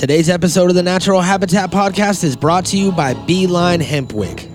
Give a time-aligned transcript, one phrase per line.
[0.00, 4.48] Today's episode of the Natural Habitat Podcast is brought to you by Beeline Hempwick.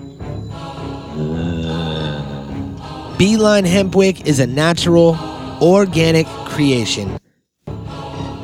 [3.16, 5.16] Beeline Hempwick is a natural,
[5.62, 7.16] organic creation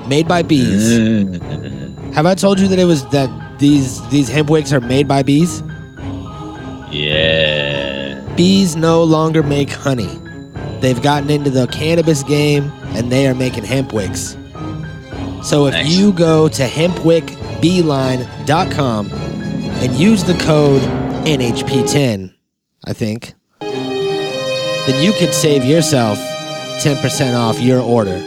[0.07, 0.97] made by bees.
[2.15, 5.61] Have I told you that it was that these these hempwicks are made by bees?
[6.93, 8.21] Yeah.
[8.37, 10.21] Bees no longer make honey.
[10.79, 14.39] They've gotten into the cannabis game and they are making hempwicks.
[15.43, 15.89] So if Nice.
[15.89, 20.83] you go to hempwickbeeline.com and use the code
[21.27, 22.33] NHP10,
[22.85, 26.19] I think, then you could save yourself
[26.83, 28.19] 10% off your order.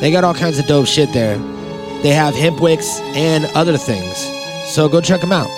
[0.00, 1.38] They got all kinds of dope shit there.
[2.02, 4.16] They have hemp wicks and other things.
[4.74, 5.48] So go check them out.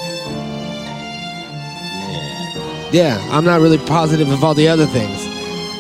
[2.93, 5.19] Yeah, I'm not really positive of all the other things.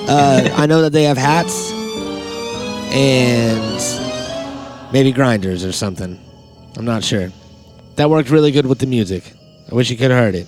[0.08, 1.70] Uh, I know that they have hats
[2.92, 3.80] and
[4.94, 6.20] maybe grinders or something.
[6.76, 7.32] I'm not sure.
[7.96, 9.24] That worked really good with the music.
[9.70, 10.46] I wish you could have heard it.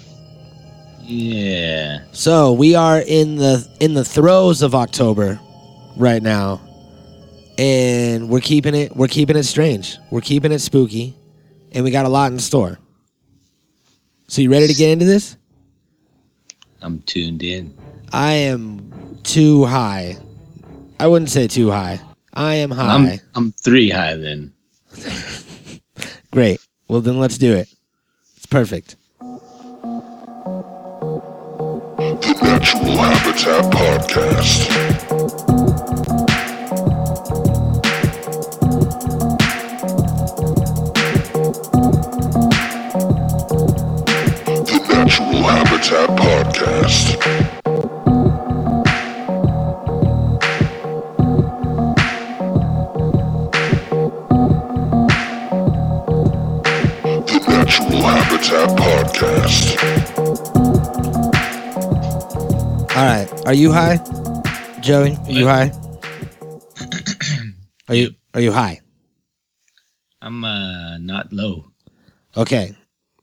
[1.03, 2.05] Yeah.
[2.13, 5.41] So we are in the in the throes of October
[5.97, 6.61] right now,
[7.59, 9.99] and we're keeping it we're keeping it strange.
[10.13, 11.17] We're keeping it spooky,
[11.73, 12.79] and we got a lot in store.
[14.29, 15.37] So you ready to get into this?
[16.83, 17.77] I'm tuned in.
[18.13, 20.17] I am too high.
[21.01, 22.01] I wouldn't say too high.
[22.37, 22.95] I am high.
[22.95, 24.53] I'm I'm three high then.
[26.31, 26.61] Great.
[26.87, 27.69] Well, then let's do it.
[28.37, 28.97] It's perfect.
[31.99, 35.67] The Natural Habitat Podcast.
[44.67, 47.46] The Natural Habitat Podcast.
[58.37, 59.65] Natural Habitat Podcast.
[62.95, 63.47] All right.
[63.47, 63.97] Are you high,
[64.81, 65.17] Joey?
[65.25, 65.73] Are you high?
[67.89, 68.81] Are you Are you high?
[70.21, 71.65] I'm uh not low.
[72.37, 72.77] Okay,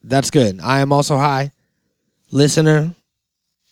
[0.04, 0.60] that's good.
[0.60, 1.52] I am also high.
[2.32, 2.96] Listener,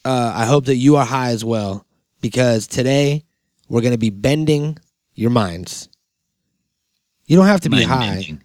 [0.05, 1.87] uh, I hope that you are high as well
[2.21, 3.25] because today
[3.67, 4.77] we're going to be bending
[5.15, 5.89] your minds.
[7.25, 8.13] You don't have to be Mind high.
[8.13, 8.43] bending.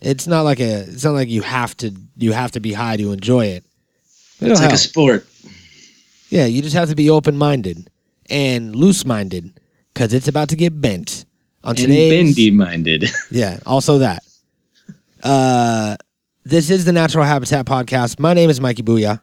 [0.00, 0.80] It's not like a.
[0.82, 1.94] It's not like you have to.
[2.16, 3.64] You have to be high to enjoy it.
[4.40, 4.72] It's like help.
[4.72, 5.26] a sport.
[6.30, 7.90] Yeah, you just have to be open minded
[8.30, 9.58] and loose minded
[9.92, 11.24] because it's about to get bent
[11.64, 12.24] on And today's.
[12.34, 13.10] bendy minded.
[13.30, 14.22] Yeah, also that.
[15.22, 15.96] Uh,
[16.44, 18.18] this is the Natural Habitat Podcast.
[18.18, 19.20] My name is Mikey Booyah.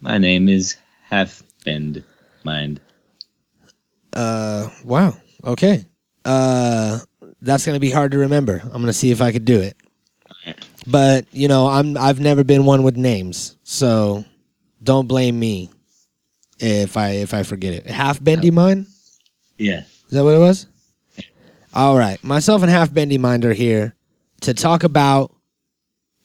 [0.00, 0.76] My name is
[1.08, 2.02] Half Bend
[2.42, 2.80] Mind.
[4.12, 5.14] Uh, wow.
[5.44, 5.84] Okay.
[6.24, 6.98] Uh,
[7.40, 8.60] that's gonna be hard to remember.
[8.64, 9.76] I'm gonna see if I could do it.
[10.86, 14.24] But you know, I'm I've never been one with names, so
[14.82, 15.70] don't blame me
[16.58, 17.86] if I if I forget it.
[17.86, 18.86] Half bendy mind.
[19.58, 19.80] Yeah.
[19.80, 20.66] Is that what it was?
[21.74, 22.22] All right.
[22.22, 23.94] Myself and Half Bendy Mind are here
[24.42, 25.34] to talk about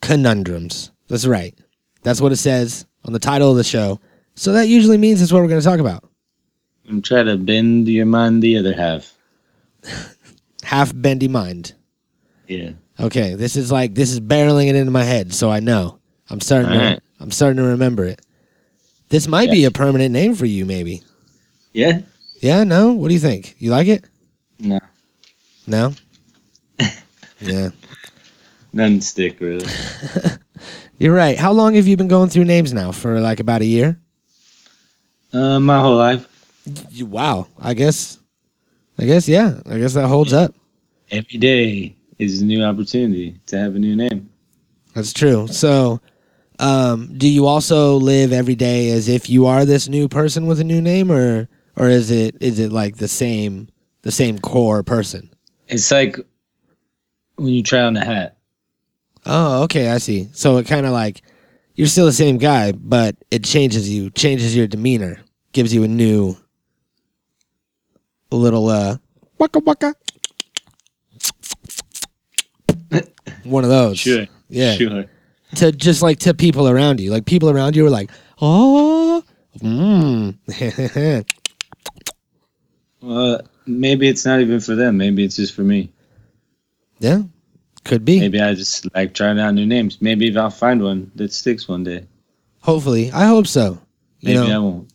[0.02, 0.92] conundrums.
[1.08, 1.58] That's right.
[2.04, 4.02] That's what it says on the title of the show.
[4.36, 6.04] So that usually means it's what we're going to talk about.
[6.90, 9.14] I'm trying to bend your mind the other half.
[10.64, 11.74] Half Bendy Mind.
[12.48, 12.72] Yeah.
[13.00, 16.00] Okay, this is like this is barreling it into my head, so I know.
[16.30, 17.00] I'm starting to Alright.
[17.20, 18.22] I'm starting to remember it.
[19.10, 21.04] This might be a permanent name for you maybe.
[21.74, 22.02] Yeah?
[22.42, 22.94] Yeah, no?
[22.94, 23.56] What do you think?
[23.60, 24.04] You like it?
[24.60, 24.80] No.
[25.66, 25.94] No?
[27.40, 27.70] yeah.
[28.74, 29.68] None stick really.
[31.00, 31.38] You're right.
[31.38, 32.92] How long have you been going through names now?
[32.92, 34.00] For like about a year?
[35.32, 36.28] Uh my whole life.
[36.92, 37.48] You, wow.
[37.60, 38.18] I guess.
[38.98, 39.62] I guess yeah.
[39.68, 40.56] I guess that holds up.
[41.12, 44.30] Every day is a new opportunity to have a new name.
[44.94, 45.48] That's true.
[45.48, 46.02] So,
[46.60, 50.60] um, do you also live every day as if you are this new person with
[50.60, 53.70] a new name, or or is it is it like the same
[54.02, 55.30] the same core person?
[55.68, 56.20] It's like
[57.36, 58.38] when you try on a hat.
[59.26, 59.90] Oh, okay.
[59.90, 60.30] I see.
[60.34, 61.22] So it kind of like
[61.76, 65.20] you're still the same guy, but it changes you, changes your demeanor,
[65.52, 66.36] gives you a new
[68.32, 68.98] a little uh
[69.38, 69.96] waka waka.
[73.44, 74.00] One of those.
[74.00, 74.26] Sure.
[74.50, 74.76] Yeah.
[74.76, 75.06] Sure.
[75.56, 77.12] to just like to people around you.
[77.12, 78.12] Like people around you are like,
[78.42, 79.24] oh,
[79.60, 81.26] mm.
[83.02, 84.98] Well, maybe it's not even for them.
[84.98, 85.92] Maybe it's just for me.
[87.00, 87.22] yeah,
[87.84, 88.20] could be.
[88.20, 90.02] Maybe I just like trying out new names.
[90.02, 92.06] Maybe if I'll find one that sticks one day.
[92.62, 93.80] Hopefully, I hope so.
[94.20, 94.92] You Maybe know, I won't.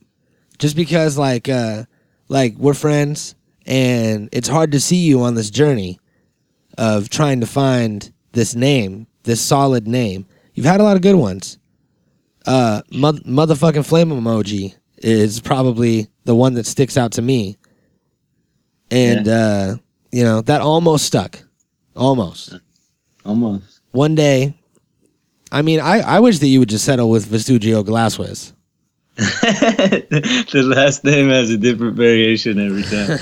[0.58, 1.84] just because like uh
[2.28, 3.34] like we're friends
[3.66, 6.00] and it's hard to see you on this journey
[6.78, 10.26] of trying to find this name this solid name.
[10.54, 11.58] You've had a lot of good ones.
[12.46, 17.56] Uh, mo- motherfucking flame emoji is probably the one that sticks out to me,
[18.90, 19.76] and uh,
[20.10, 21.42] you know that almost stuck,
[21.94, 22.58] almost.
[23.24, 23.80] Almost.
[23.92, 24.58] One day,
[25.52, 28.52] I mean, I, I wish that you would just settle with Vesugio Glasswes.
[29.16, 33.18] the last name has a different variation every time.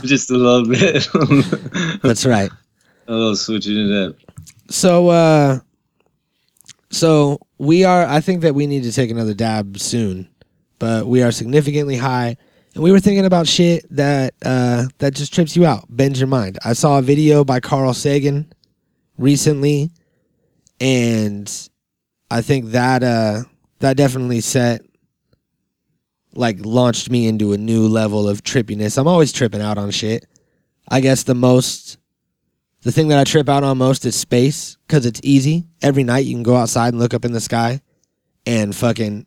[0.04, 2.00] Just a little bit.
[2.00, 2.48] That's right.
[3.08, 4.16] A little switching it up.
[4.68, 5.60] So, uh,
[6.90, 8.06] so we are.
[8.06, 10.28] I think that we need to take another dab soon,
[10.78, 12.36] but we are significantly high,
[12.74, 16.28] and we were thinking about shit that uh, that just trips you out, bends your
[16.28, 16.58] mind.
[16.64, 18.52] I saw a video by Carl Sagan
[19.18, 19.90] recently,
[20.80, 21.50] and
[22.30, 23.42] I think that uh,
[23.80, 24.82] that definitely set
[26.34, 28.98] like launched me into a new level of trippiness.
[28.98, 30.26] I'm always tripping out on shit.
[30.88, 31.98] I guess the most
[32.86, 35.66] the thing that I trip out on most is space because it's easy.
[35.82, 37.80] Every night you can go outside and look up in the sky
[38.46, 39.26] and fucking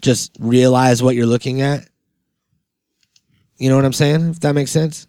[0.00, 1.88] just realize what you're looking at.
[3.56, 4.30] You know what I'm saying?
[4.30, 5.08] If that makes sense.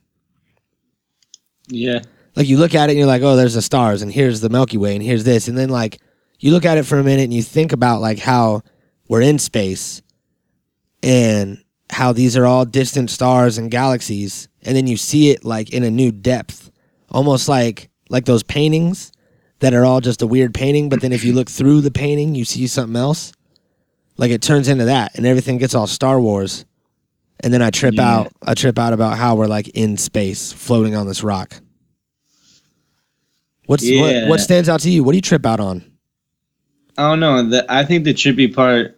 [1.67, 1.99] Yeah.
[2.35, 4.49] Like you look at it and you're like, oh, there's the stars and here's the
[4.49, 5.47] Milky Way and here's this.
[5.47, 6.01] And then like
[6.39, 8.63] you look at it for a minute and you think about like how
[9.07, 10.01] we're in space
[11.03, 14.47] and how these are all distant stars and galaxies.
[14.63, 16.64] And then you see it like in a new depth,
[17.09, 19.11] almost like like those paintings
[19.59, 20.89] that are all just a weird painting.
[20.89, 23.31] But then if you look through the painting, you see something else.
[24.17, 26.65] Like it turns into that and everything gets all Star Wars.
[27.41, 28.07] And then I trip Yeah.
[28.17, 28.33] out.
[28.43, 31.59] I trip out about how we're like in space, floating on this rock.
[33.65, 35.03] What's what, what stands out to you?
[35.03, 35.83] What do you trip out on?
[36.97, 37.49] I don't know.
[37.49, 38.97] The, I think the trippy part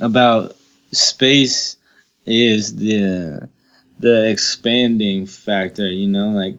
[0.00, 0.56] about
[0.90, 1.76] space
[2.26, 3.48] is the
[4.00, 5.88] the expanding factor.
[5.88, 6.56] You know, like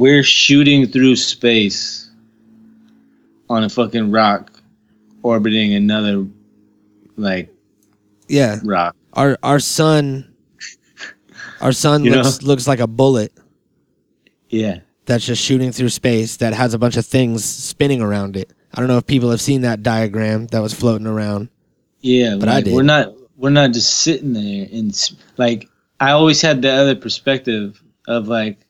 [0.00, 2.08] we're shooting through space
[3.50, 4.50] on a fucking rock,
[5.22, 6.26] orbiting another
[7.16, 7.52] like
[8.28, 8.96] Yeah, rock.
[9.12, 10.32] our our sun,
[11.60, 13.32] our sun looks looks like a bullet
[14.48, 14.80] Yeah.
[15.04, 18.52] that's just shooting through space that has a bunch of things spinning around it.
[18.72, 21.48] I don't know if people have seen that diagram that was floating around.
[22.00, 22.72] Yeah, But I did.
[22.72, 24.96] We're not we're not just sitting there and
[25.36, 25.68] like
[25.98, 28.64] I always had the other perspective of like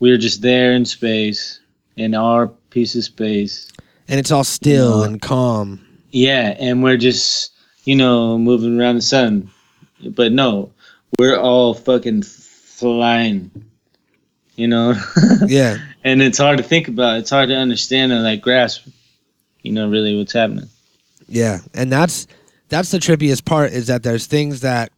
[0.00, 1.60] we're just there in space
[1.96, 3.70] in our piece of space.
[4.08, 5.06] And it's all still Yeah.
[5.06, 5.86] and calm.
[6.10, 7.52] Yeah, and we're just
[7.84, 9.50] you know moving around the sun.
[10.04, 10.72] But no,
[11.18, 13.50] we're all fucking flying.
[14.56, 14.94] You know,
[15.46, 15.78] Yeah.
[16.04, 17.18] and it's hard to think about.
[17.18, 18.86] It's hard to understand and like grasp.
[19.62, 20.68] You know, really what's happening.
[21.28, 22.26] Yeah, and that's
[22.68, 24.90] that's the trippiest part is that there's things that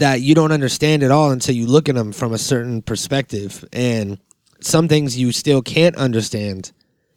[0.00, 3.64] that you don't understand at all until you look at them from a certain perspective,
[3.72, 4.18] and
[4.60, 6.72] some things you still can't understand.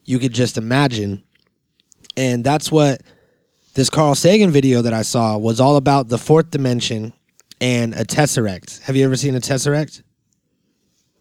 [0.06, 1.24] You could just imagine,
[2.16, 3.02] and that's what
[3.74, 7.14] this Carl Sagan video that I saw was all about: the fourth dimension
[7.60, 8.82] and a tesseract.
[8.82, 10.04] Have you ever seen a tesseract?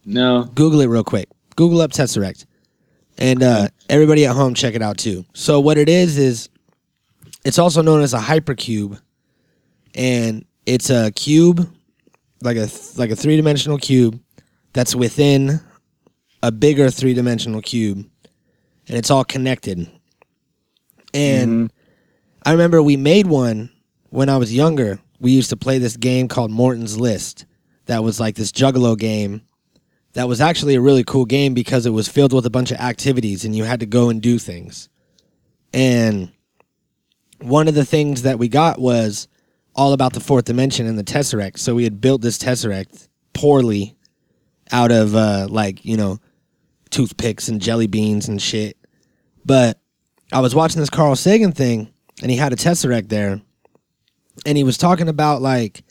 [0.04, 1.28] No, Google it real quick.
[1.56, 2.46] Google up Tesseract.
[3.18, 5.24] And uh, everybody at home, check it out too.
[5.34, 6.48] So, what it is, is
[7.44, 9.00] it's also known as a hypercube.
[9.94, 11.68] And it's a cube,
[12.40, 14.20] like a, like a three dimensional cube
[14.72, 15.60] that's within
[16.42, 18.08] a bigger three dimensional cube.
[18.88, 19.90] And it's all connected.
[21.14, 22.48] And mm-hmm.
[22.48, 23.70] I remember we made one
[24.10, 24.98] when I was younger.
[25.20, 27.46] We used to play this game called Morton's List.
[27.86, 29.42] That was like this Juggalo game
[30.14, 32.78] that was actually a really cool game because it was filled with a bunch of
[32.78, 34.88] activities and you had to go and do things.
[35.72, 36.30] And
[37.40, 39.26] one of the things that we got was
[39.74, 41.58] all about the fourth dimension and the tesseract.
[41.58, 43.96] So we had built this tesseract poorly
[44.70, 46.18] out of uh, like, you know,
[46.90, 48.76] toothpicks and jelly beans and shit.
[49.44, 49.78] But
[50.32, 53.40] I was watching this Carl Sagan thing and he had a tesseract there
[54.46, 55.82] and he was talking about like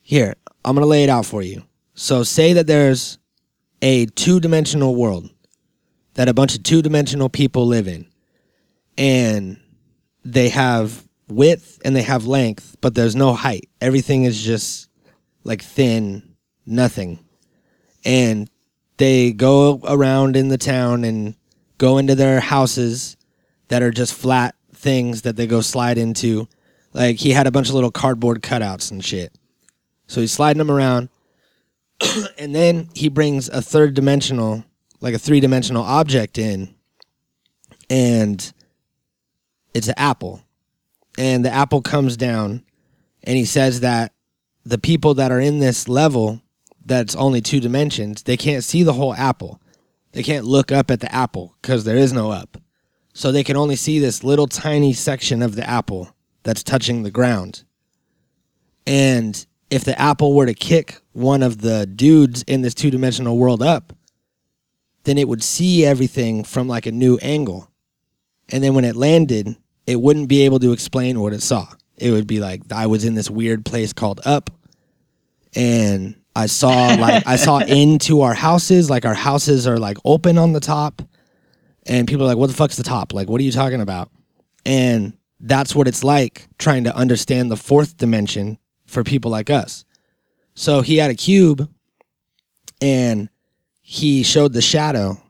[0.00, 1.62] here, I'm to lay it out for you.
[1.94, 3.18] So say that there's
[3.80, 5.30] a two-dimensional world
[6.14, 8.06] that a bunch of two-dimensional people live in.
[8.98, 9.60] And
[10.24, 13.68] they have width and they have length, but there's no height.
[13.80, 14.88] Everything is just
[15.44, 16.36] like thin,
[16.66, 17.18] nothing.
[18.04, 18.50] And
[18.96, 21.34] they go around in the town and
[21.78, 23.16] go into their houses
[23.68, 26.48] that are just flat things that they go slide into.
[26.92, 29.32] Like he had a bunch of little cardboard cutouts and shit.
[30.06, 31.08] So he's sliding them around.
[32.38, 34.64] and then he brings a third dimensional,
[35.00, 36.74] like a three dimensional object in.
[37.88, 38.52] And
[39.74, 40.42] it's an apple.
[41.18, 42.64] And the apple comes down
[43.22, 44.12] and he says that
[44.64, 46.40] the people that are in this level
[46.84, 49.60] that's only two dimensions, they can't see the whole apple.
[50.12, 52.58] They can't look up at the apple because there is no up.
[53.14, 57.10] So they can only see this little tiny section of the apple that's touching the
[57.10, 57.64] ground.
[58.86, 63.38] And if the apple were to kick one of the dudes in this two dimensional
[63.38, 63.92] world up,
[65.04, 67.70] then it would see everything from like a new angle.
[68.50, 69.56] And then when it landed,
[69.92, 71.68] it wouldn't be able to explain what it saw.
[71.96, 74.50] It would be like I was in this weird place called up
[75.54, 80.38] and I saw like I saw into our houses, like our houses are like open
[80.38, 81.02] on the top.
[81.84, 83.12] And people are like, what the fuck's the top?
[83.12, 84.10] Like, what are you talking about?
[84.64, 89.84] And that's what it's like trying to understand the fourth dimension for people like us.
[90.54, 91.68] So he had a cube
[92.80, 93.28] and
[93.80, 95.20] he showed the shadow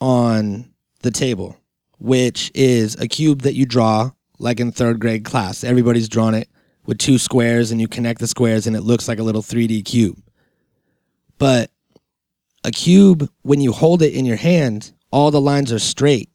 [0.00, 1.56] on the table,
[1.98, 5.64] which is a cube that you draw like in third grade class.
[5.64, 6.48] Everybody's drawn it
[6.84, 9.84] with two squares and you connect the squares and it looks like a little 3D
[9.84, 10.22] cube.
[11.38, 11.70] But
[12.64, 16.30] a cube, when you hold it in your hand, all the lines are straight,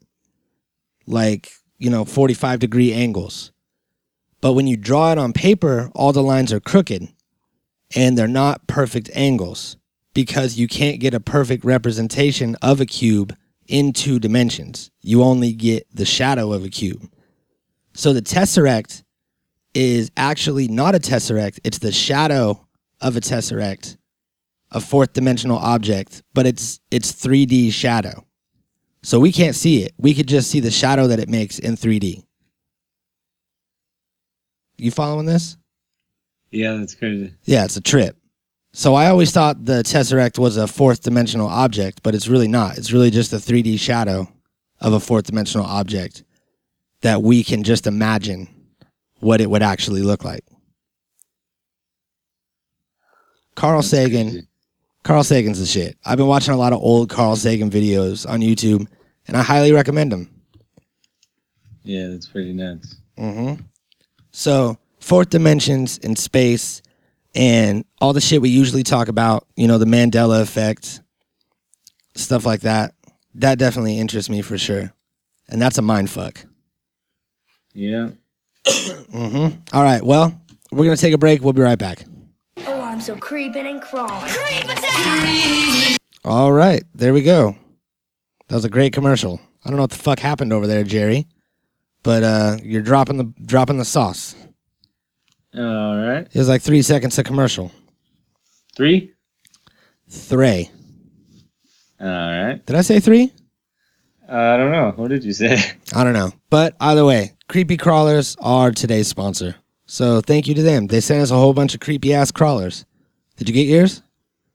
[1.06, 3.52] like, you know, 45 degree angles.
[4.40, 7.10] But when you draw it on paper, all the lines are crooked
[7.96, 9.78] and they're not perfect angles
[10.14, 13.36] because you can't get a perfect representation of a cube
[13.72, 14.92] in two dimensions.
[15.02, 17.10] You only get the shadow of a cube.
[17.94, 19.04] So the tesseract
[19.74, 22.68] is actually not a tesseract, it's the shadow
[23.00, 23.98] of a tesseract,
[24.72, 28.26] a fourth dimensional object, but it's it's 3D shadow.
[29.04, 29.94] So we can't see it.
[29.98, 32.24] We could just see the shadow that it makes in 3D.
[34.78, 35.58] You following this?
[36.52, 37.34] Yeah, that's crazy.
[37.44, 38.18] Yeah, it's a trip.
[38.74, 42.78] So I always thought the Tesseract was a fourth dimensional object, but it's really not.
[42.78, 44.32] It's really just a 3D shadow
[44.80, 46.24] of a fourth dimensional object
[47.02, 48.48] that we can just imagine
[49.20, 50.44] what it would actually look like.
[53.56, 54.48] Carl Sagan.
[55.04, 55.98] Carl Sagan's the shit.
[56.06, 58.88] I've been watching a lot of old Carl Sagan videos on YouTube,
[59.28, 60.30] and I highly recommend them.
[61.84, 62.96] Yeah, that's pretty nuts.
[63.18, 63.54] hmm
[64.32, 66.82] So, fourth dimensions in space
[67.36, 71.02] and all the shit we usually talk about, you know, the Mandela effect,
[72.16, 72.94] stuff like that.
[73.36, 74.94] That definitely interests me for sure.
[75.48, 76.46] And that's a mind fuck.
[77.74, 78.10] Yeah.
[79.12, 80.04] hmm All right.
[80.04, 80.40] Well,
[80.72, 81.42] we're going to take a break.
[81.42, 82.04] We'll be right back.
[82.68, 84.32] Oh, I'm so creeping and crawling.
[86.24, 86.84] All right.
[86.94, 87.56] There we go.
[88.48, 89.40] That was a great commercial.
[89.64, 91.28] I don't know what the fuck happened over there, Jerry,
[92.04, 94.36] but uh, you're dropping the dropping the sauce.
[95.58, 96.28] All right.
[96.32, 97.72] It was like three seconds of commercial.
[98.76, 99.12] Three.
[100.10, 100.70] Three.
[102.00, 102.66] All right.
[102.66, 103.32] Did I say three?
[104.30, 104.94] Uh, I don't know.
[104.96, 105.58] What did you say?
[105.94, 106.32] I don't know.
[106.50, 109.56] But either way, Creepy Crawlers are today's sponsor.
[109.86, 110.88] So thank you to them.
[110.88, 112.86] They sent us a whole bunch of creepy ass crawlers.
[113.36, 114.02] Did you get yours?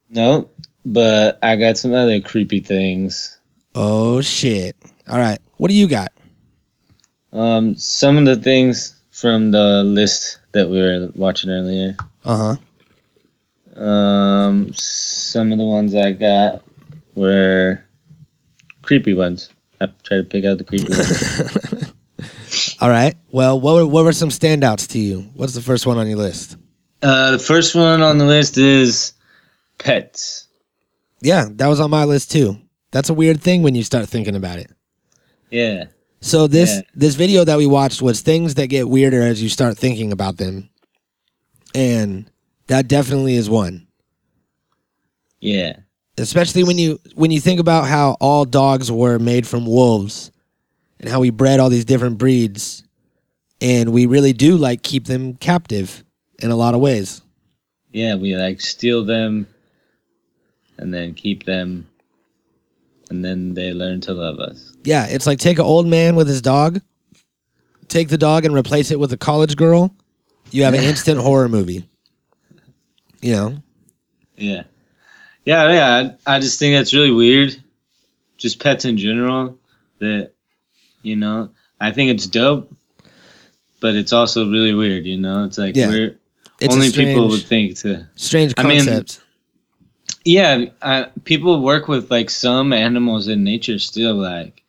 [0.09, 0.49] no,
[0.85, 3.39] but I got some other creepy things.
[3.75, 4.77] Oh shit.
[5.09, 5.39] All right.
[5.57, 6.13] What do you got?
[7.33, 11.97] Um, some of the things from the list that we were watching earlier.
[12.25, 12.57] Uh
[13.77, 13.81] huh.
[13.81, 16.63] Um, some of the ones I got
[17.15, 17.85] were
[18.83, 19.51] creepy ones.
[19.81, 21.93] I tried to pick out the creepy ones.
[22.81, 23.15] All right.
[23.31, 25.31] Well, what were, what were some standouts to you?
[25.35, 26.57] What's the first one on your list?
[27.03, 29.13] Uh, the first one on the list is
[29.79, 30.49] pets.
[31.21, 32.57] Yeah, that was on my list too.
[32.93, 34.71] That's a weird thing when you start thinking about it.
[35.51, 35.85] Yeah.
[36.27, 36.81] So this Yeah.
[36.95, 40.39] this video that we watched was things that get weirder as you start thinking about
[40.39, 40.69] them.
[41.73, 42.29] And
[42.67, 43.87] that definitely is one.
[45.41, 45.77] Yeah.
[46.19, 50.33] especially when you when you think about how all dogs were made from wolves
[50.99, 52.83] and how we bred all these different breeds
[53.61, 56.03] and we really do like keep them captive
[56.43, 57.21] in a lot of ways
[57.93, 59.47] Yeah, we like steal them
[60.79, 61.87] and then keep them
[63.11, 64.73] and then they learn to love us.
[64.87, 66.81] Yeah it's like take an old man with his dog
[67.89, 69.95] take the dog and replace it with a college girl
[70.51, 71.89] you have an instant horror movie
[73.21, 73.57] you know
[74.37, 74.63] Yeah.
[75.45, 76.13] Yeah, yeah.
[76.27, 77.55] I, I just think that's really weird.
[78.37, 79.57] Just pets in general.
[80.01, 80.33] That,
[81.03, 81.51] you know,
[81.81, 82.69] I think it's dope,
[83.81, 85.45] but it's also really weird, you know?
[85.45, 85.89] It's like Yeah.
[85.89, 86.19] we're
[86.61, 88.07] it's only strange, people would think to.
[88.17, 89.21] strange I mean- concept
[90.25, 94.17] Yeah, I, people work with like some animals in nature still.
[94.17, 94.63] Like,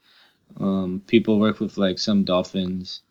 [0.59, 3.01] um, people work with like some dolphins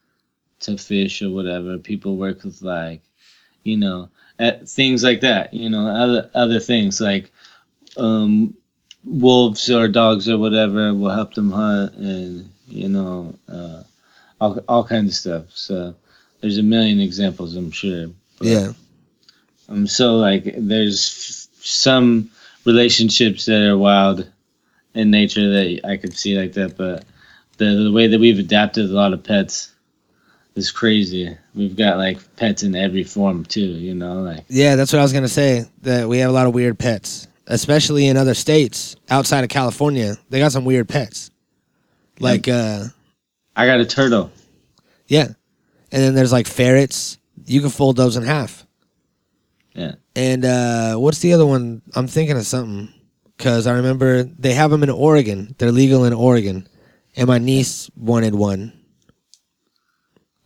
[0.61, 1.79] to fish or whatever.
[1.79, 3.03] People work with like,
[3.65, 5.55] you know, at things like that.
[5.55, 7.31] You know, other other things like,
[7.97, 8.55] um,
[9.05, 13.83] wolves or dogs or whatever will help them hunt and you know, uh,
[14.41, 15.45] all all kinds of stuff.
[15.57, 15.95] So
[16.41, 18.09] there's a million examples, I'm sure.
[18.39, 18.73] But- yeah
[19.69, 22.31] um, so like there's f- some
[22.65, 24.31] relationships that are wild
[24.95, 27.05] in nature that I could see like that, but
[27.59, 29.73] the the way that we've adapted a lot of pets
[30.55, 31.37] is crazy.
[31.55, 35.03] We've got like pets in every form too, you know, like Yeah, that's what I
[35.03, 35.65] was gonna say.
[35.83, 40.17] That we have a lot of weird pets, especially in other states outside of California.
[40.31, 41.31] They got some weird pets,
[42.21, 42.85] like uh,
[43.55, 44.31] I got a turtle.
[45.07, 47.19] yeah, and then there's like ferrets.
[47.47, 48.67] You can fold those in half.
[49.75, 49.97] Yeah.
[50.15, 51.83] And uh, what's the other one?
[51.95, 52.93] I'm thinking of something
[53.37, 55.55] because I remember they have them in Oregon.
[55.59, 56.67] They're legal in Oregon,
[57.17, 58.73] and my niece wanted one.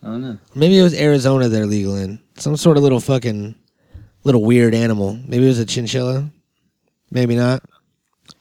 [0.02, 0.38] I don't know.
[0.54, 1.48] Maybe it was Arizona.
[1.48, 3.54] They're legal in some sort of little fucking
[4.24, 5.18] little weird animal.
[5.26, 6.30] Maybe it was a chinchilla.
[7.10, 7.62] Maybe not.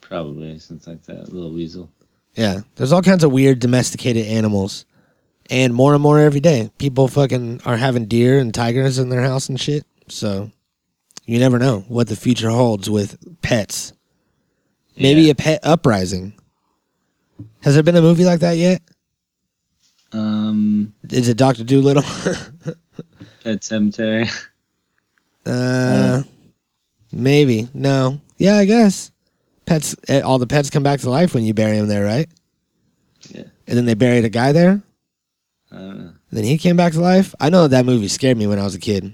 [0.01, 1.33] Probably something like that.
[1.33, 1.89] Little weasel.
[2.36, 4.86] Yeah, there's all kinds of weird domesticated animals,
[5.50, 6.71] and more and more every day.
[6.77, 9.86] People fucking are having deer and tigers in their house and shit.
[10.07, 10.51] So
[11.25, 13.91] you never know what the future holds with pets.
[14.95, 15.31] Maybe Yeah.
[15.31, 16.33] a pet uprising.
[17.62, 18.81] Has there been a movie like that yet?
[20.12, 22.01] Um, Is it Doctor Dolittle?
[23.43, 24.29] Pet Sematary.
[25.46, 26.24] uh,
[27.12, 27.67] maybe.
[27.74, 28.19] No.
[28.38, 29.12] Yeah, I guess.
[29.65, 29.96] Pets.
[30.08, 32.27] eh, All the pets come back to life when you bury them there, right?
[33.29, 33.43] Yeah.
[33.67, 34.81] And then they buried a guy there.
[35.72, 36.13] I don't know.
[36.31, 37.36] Then he came back to life.
[37.39, 39.13] I know that movie scared me when I was a kid.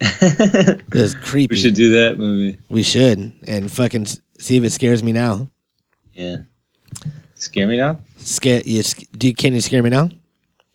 [0.00, 1.54] It was creepy.
[1.54, 2.58] we should do that movie.
[2.68, 5.50] We should, and fucking s- see if it scares me now.
[6.12, 6.36] Yeah.
[7.38, 7.98] Scare me now?
[8.18, 8.82] Scare you?
[9.16, 10.10] Do you, can you scare me now?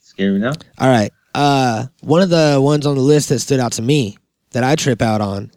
[0.01, 0.53] Scare me now?
[0.79, 1.11] All right.
[1.35, 4.17] Uh, one of the ones on the list that stood out to me
[4.51, 5.51] that I trip out on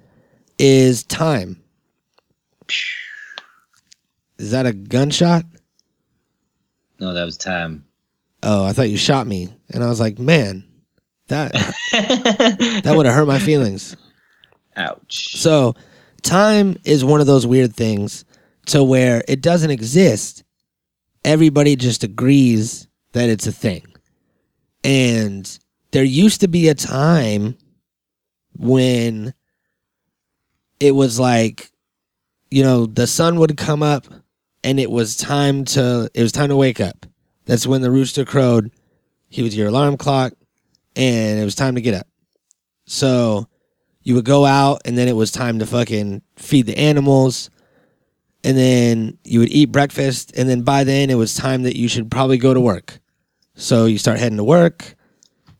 [0.58, 1.62] is time.
[4.38, 5.44] Is that a gunshot?
[6.98, 7.84] No, that was time.
[8.42, 10.64] Oh, I thought you shot me, and I was like, man,
[11.28, 13.96] that that would have hurt my feelings.
[14.76, 15.36] Ouch.
[15.38, 15.74] So,
[16.22, 18.24] time is one of those weird things
[18.66, 20.42] to where it doesn't exist.
[21.26, 23.84] Everybody just agrees that it's a thing.
[24.84, 25.58] And
[25.90, 27.58] there used to be a time
[28.54, 29.34] when
[30.78, 31.72] it was like,
[32.50, 34.06] you know, the sun would come up
[34.62, 37.06] and it was time to it was time to wake up.
[37.44, 38.70] That's when the rooster crowed.
[39.28, 40.32] He was your alarm clock
[40.94, 42.06] and it was time to get up.
[42.86, 43.48] So,
[44.02, 47.50] you would go out and then it was time to fucking feed the animals
[48.46, 51.88] and then you would eat breakfast and then by then it was time that you
[51.88, 53.00] should probably go to work.
[53.56, 54.94] So you start heading to work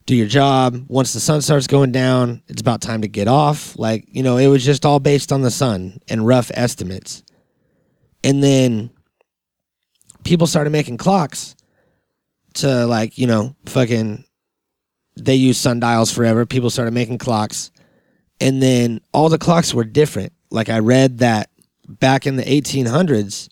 [0.07, 0.85] do your job.
[0.87, 3.77] Once the sun starts going down it's about time to get off.
[3.77, 7.25] Like you know it was just all based on the sun and rough estimates.
[8.23, 8.91] And then
[10.23, 11.57] people started making clocks
[12.55, 14.25] to like you know fucking
[15.17, 16.47] they use sundials forever.
[16.47, 17.73] People started making clocks.
[18.41, 20.33] And then all the clocks were different.
[20.51, 21.51] Like I read that
[21.89, 23.49] back in the 1800s,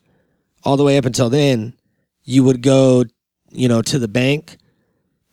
[0.64, 1.74] all the way up until then,
[2.24, 3.04] you would go,
[3.50, 4.56] you know, to the bank,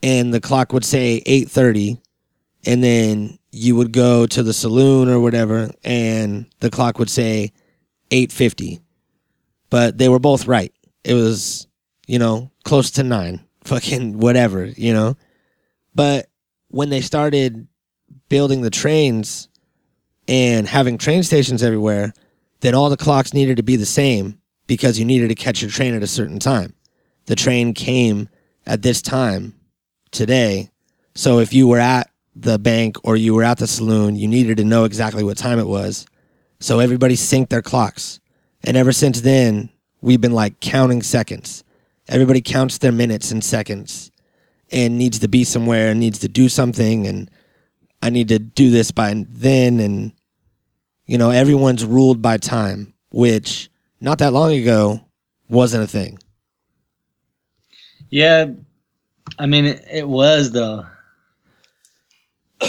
[0.03, 1.97] and the clock would say 8:30,
[2.65, 7.51] and then you would go to the saloon or whatever, and the clock would say
[8.11, 8.81] 8:50.
[9.69, 10.73] But they were both right.
[11.03, 11.67] It was,
[12.07, 15.15] you know, close to nine, fucking whatever, you know.
[15.95, 16.27] But
[16.67, 17.67] when they started
[18.29, 19.49] building the trains
[20.27, 22.13] and having train stations everywhere,
[22.61, 25.71] then all the clocks needed to be the same because you needed to catch your
[25.71, 26.73] train at a certain time.
[27.25, 28.29] The train came
[28.65, 29.55] at this time
[30.11, 30.69] today.
[31.15, 34.57] So if you were at the bank or you were at the saloon, you needed
[34.57, 36.05] to know exactly what time it was.
[36.59, 38.19] So everybody synced their clocks.
[38.63, 39.69] And ever since then,
[40.01, 41.63] we've been like counting seconds.
[42.07, 44.11] Everybody counts their minutes and seconds
[44.71, 47.29] and needs to be somewhere and needs to do something and
[48.01, 50.13] I need to do this by then and
[51.11, 53.69] you know everyone's ruled by time which
[53.99, 55.01] not that long ago
[55.49, 56.17] wasn't a thing
[58.09, 58.45] Yeah,
[59.39, 60.85] I mean, it, it was though.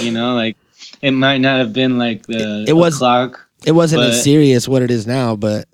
[0.00, 0.56] You know, like
[1.00, 3.46] it might not have been like the It- it was- clock.
[3.64, 5.66] it wasn't as serious what it is now but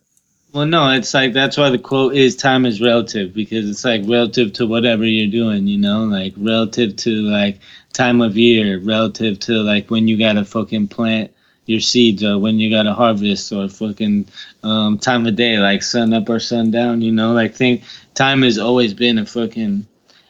[0.52, 4.02] Well, no, it's like that's why the quote is time is relative because it's like
[4.06, 5.66] relative to whatever you're doing.
[5.66, 7.60] You know, like relative to like
[7.92, 11.30] time of year, relative to like when you gotta fucking plant
[11.68, 14.26] your seeds or when you gotta harvest or fucking
[14.62, 17.02] um, time of day, like sun up or sun down.
[17.02, 19.86] You know, like think time has always been a fucking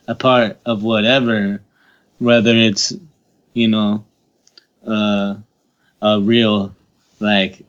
[0.09, 1.63] a part of whatever,
[2.19, 2.93] whether it's
[3.55, 4.05] you know
[4.85, 5.37] uh,
[6.03, 6.75] a real
[7.21, 7.65] like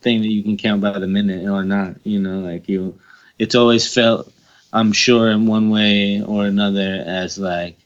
[0.00, 1.96] thing that you can count by the minute or not.
[2.04, 2.98] You know, like you,
[3.38, 4.32] it's always felt,
[4.72, 7.76] I'm sure, in one way or another, as like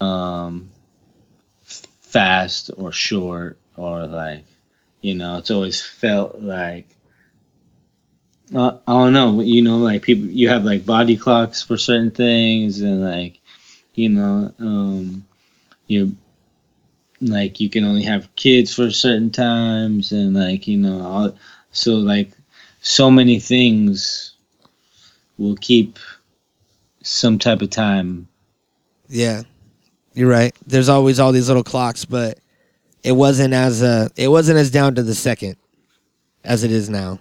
[0.00, 0.70] um,
[1.64, 4.44] fast or short or like,
[5.00, 6.88] you know, it's always felt like
[8.54, 9.40] I don't know.
[9.40, 13.40] You know, like people, you have like body clocks for certain things, and like,
[13.94, 15.26] you know, um,
[15.86, 16.16] you
[17.20, 21.38] like you can only have kids for certain times, and like you know, all,
[21.72, 22.30] so like
[22.80, 24.32] so many things
[25.36, 25.98] will keep
[27.02, 28.28] some type of time.
[29.08, 29.42] Yeah,
[30.14, 30.56] you're right.
[30.66, 32.38] There's always all these little clocks, but
[33.02, 35.56] it wasn't as uh it wasn't as down to the second
[36.44, 37.18] as it is now.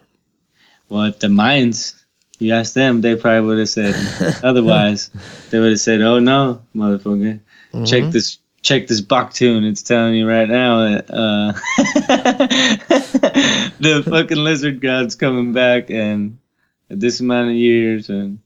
[0.89, 1.93] Well, if the Mayans,
[2.39, 3.95] you ask them, they probably would have said
[4.43, 5.09] otherwise.
[5.49, 7.39] They would have said, "Oh no, motherfucker,
[7.85, 8.11] check Mhm.
[8.11, 9.63] this." Check this Baktun.
[9.69, 11.53] It's telling you right now that uh,
[13.79, 16.37] the fucking lizard god's coming back, and
[16.89, 18.39] at this amount of years, and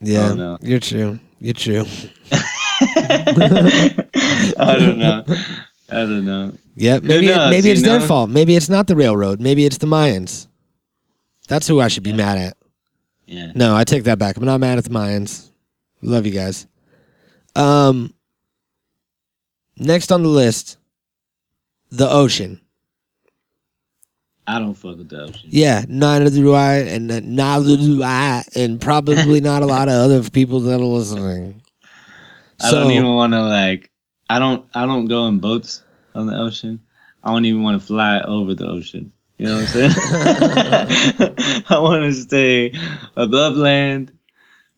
[0.00, 0.58] Yeah, Oh, no.
[0.60, 1.18] you're true.
[1.40, 1.86] You're true.
[4.58, 5.24] I don't know.
[5.90, 6.52] I don't know.
[6.76, 7.02] Yep.
[7.02, 8.06] Maybe knows, maybe it's their know?
[8.06, 8.30] fault.
[8.30, 9.40] Maybe it's not the railroad.
[9.40, 10.46] Maybe it's the Mayans.
[11.48, 12.56] That's who I should be mad at.
[13.26, 13.52] Yeah.
[13.54, 14.36] No, I take that back.
[14.36, 15.48] I'm not mad at the Mayans.
[16.02, 16.66] Love you guys.
[17.56, 18.14] Um
[19.76, 20.76] next on the list,
[21.90, 22.60] the ocean.
[24.46, 25.48] I don't fuck with the ocean.
[25.50, 30.22] Yeah, neither do I, and neither do I, and probably not a lot of other
[30.30, 31.62] people that are listening.
[32.60, 33.90] I don't even want to like.
[34.28, 34.66] I don't.
[34.74, 35.82] I don't go in boats
[36.14, 36.80] on the ocean.
[37.22, 39.12] I don't even want to fly over the ocean.
[39.38, 39.92] You know what I'm saying?
[41.68, 42.72] I want to stay
[43.16, 44.12] above land,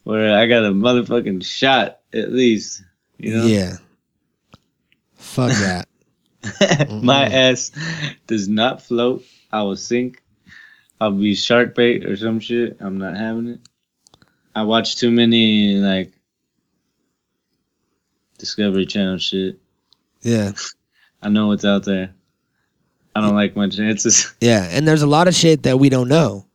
[0.05, 2.85] where I got a motherfucking shot at least.
[3.19, 3.47] You know.
[3.47, 3.77] Yeah.
[5.15, 5.87] Fuck that.
[6.91, 7.35] My mm-hmm.
[7.35, 7.73] ass
[8.27, 9.25] does not float.
[9.53, 10.23] I will sink.
[11.01, 12.77] I'll be shark bait or some shit.
[12.81, 13.61] I'm not having it.
[14.55, 16.13] I watch too many like
[18.41, 19.59] Discovery Channel shit.
[20.23, 20.53] Yeah.
[21.23, 22.15] I know what's out there.
[23.15, 24.33] I don't like my chances.
[24.41, 26.47] Yeah, and there's a lot of shit that we don't know.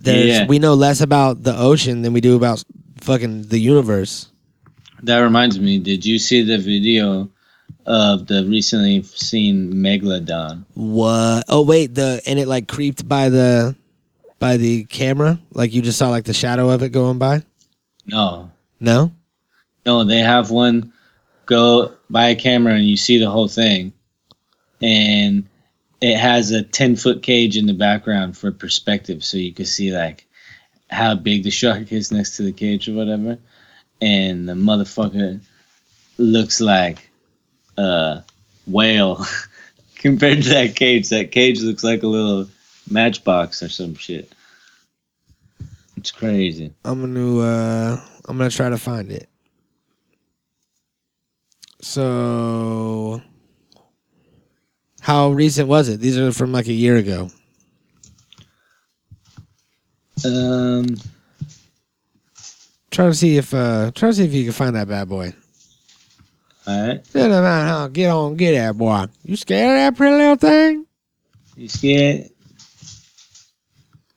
[0.00, 0.46] There's Yeah.
[0.46, 2.62] we know less about the ocean than we do about
[3.00, 4.28] fucking the universe.
[5.02, 5.78] That reminds me.
[5.78, 7.28] Did you see the video
[7.86, 10.64] of the recently seen megalodon?
[10.74, 11.44] What?
[11.48, 13.74] Oh wait, the and it like creeped by the
[14.38, 17.42] by the camera, like you just saw like the shadow of it going by.
[18.06, 19.12] No, No.
[19.86, 20.04] no.
[20.04, 20.92] They have one
[21.46, 23.92] go by a camera and you see the whole thing,
[24.80, 25.46] and
[26.00, 29.92] it has a ten foot cage in the background for perspective, so you can see
[29.96, 30.26] like
[30.90, 33.38] how big the shark is next to the cage or whatever,
[34.00, 35.40] and the motherfucker
[36.18, 37.10] looks like
[37.76, 38.22] a
[38.66, 39.24] whale
[39.96, 41.08] compared to that cage.
[41.08, 42.48] That cage looks like a little
[42.90, 44.32] matchbox or some shit.
[45.96, 46.72] It's crazy.
[46.84, 49.28] I'm gonna uh I'm gonna try to find it.
[51.84, 53.20] So
[55.02, 56.00] how recent was it?
[56.00, 57.30] These are from like a year ago.
[60.24, 60.96] Um,
[62.90, 65.34] Try to see if uh try to see if you can find that bad boy.
[66.66, 67.12] all right.
[67.12, 67.88] Get on, huh?
[67.88, 69.04] Get on, get that boy.
[69.22, 70.86] You scared of that pretty little thing?
[71.54, 72.30] You scared?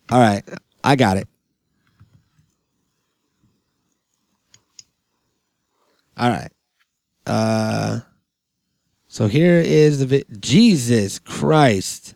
[0.09, 0.43] All right,
[0.85, 1.27] I got it.
[6.15, 6.51] All right.
[7.27, 7.99] Uh,
[9.07, 12.13] so here is the vi- Jesus Christ.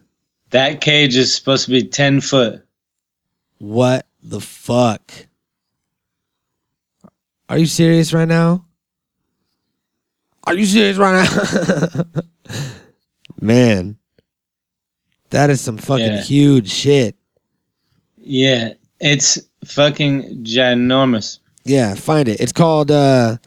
[0.52, 2.65] That cage is supposed to be ten foot.
[3.60, 5.12] What the fuck?
[7.50, 8.65] Are you serious right now?
[10.45, 12.04] Are you serious right now?
[13.41, 13.97] Man,
[15.30, 16.21] that is some fucking Yeah.
[16.24, 17.15] huge shit.
[18.17, 21.39] Yeah, it's fucking ginormous.
[21.65, 22.39] Yeah, find it.
[22.39, 23.38] It's called uh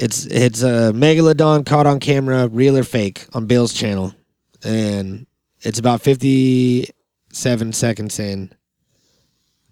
[0.00, 4.14] it's it's a megalodon caught on camera, real or fake, on Bill's channel.
[4.64, 5.26] And
[5.60, 8.52] it's about 57 seconds in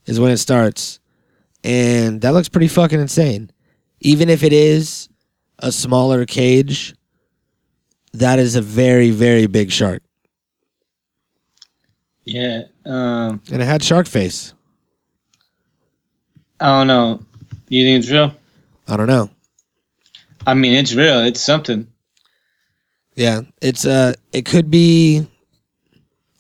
[0.05, 1.01] is when it starts.
[1.64, 3.51] And that looks pretty fucking insane.
[4.01, 5.09] Even if it is
[5.59, 6.95] a smaller cage,
[8.12, 10.03] that is a very very big shark.
[12.25, 12.64] Yeah.
[12.85, 14.53] Um, And it had shark face.
[16.61, 17.21] I don't know.
[17.69, 18.35] You think it's real?
[18.87, 19.31] I don't know.
[20.46, 21.20] I mean, it's real.
[21.24, 21.87] It's something.
[23.14, 25.27] Yeah, it's uh it could be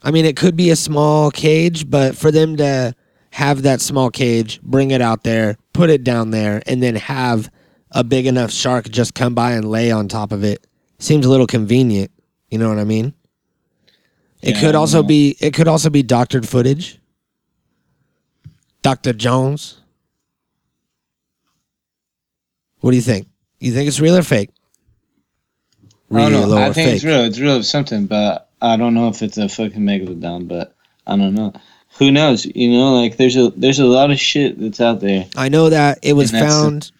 [0.02, 2.94] I mean it could be a small cage, but for them to
[3.32, 7.50] have that small cage, bring it out there, put it down there and then have
[7.92, 10.66] a big enough shark just come by and lay on top of it
[10.98, 12.10] seems a little convenient,
[12.50, 13.14] you know what I mean?
[14.42, 15.08] It Yeah, could also know.
[15.08, 17.00] be it could also be doctored footage.
[18.82, 19.12] Dr.
[19.12, 19.80] Jones.
[22.80, 23.26] What do you think?
[23.60, 24.50] You think it's real or fake?
[26.10, 26.56] I don't know.
[26.56, 27.24] I or think it's real.
[27.24, 30.48] It's real of something, but I don't know if it's a fucking megalodon.
[30.48, 30.74] But
[31.06, 31.52] I don't know
[31.98, 32.46] who knows?
[32.46, 35.26] You know, like there's a there's a lot of shit that's out there.
[35.36, 36.90] I know that it was found.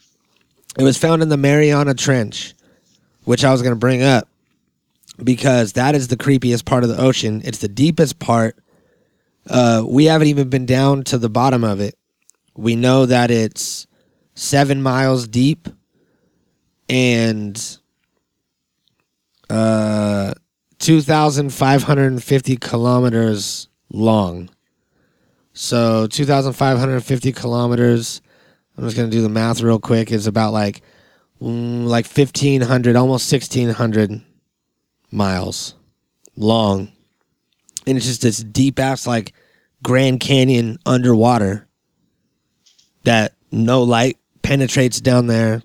[0.79, 2.55] It was found in the Mariana Trench,
[3.25, 4.29] which I was going to bring up
[5.23, 7.43] because that is the creepiest part of the ocean.
[7.45, 8.57] It's the deepest part.
[9.49, 11.97] Uh, we haven't even been down to the bottom of it.
[12.55, 13.87] We know that it's
[14.35, 15.69] seven miles deep
[16.89, 17.79] and
[19.51, 20.33] uh,
[20.79, 24.51] 2,550 kilometers long.
[25.53, 28.21] So 2,550 kilometers.
[28.77, 30.13] I'm just gonna do the math real quick.
[30.13, 30.83] Is about like
[31.41, 34.23] mm, like 1,500, almost 1,600
[35.11, 35.75] miles
[36.37, 36.93] long,
[37.87, 39.33] and it's just this deep ass like
[39.83, 41.67] Grand Canyon underwater
[43.05, 45.63] that no light penetrates down there,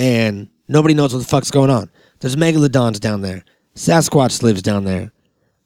[0.00, 1.90] and nobody knows what the fuck's going on.
[2.20, 3.44] There's megalodons down there.
[3.74, 5.12] Sasquatch lives down there.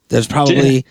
[0.08, 0.84] There's probably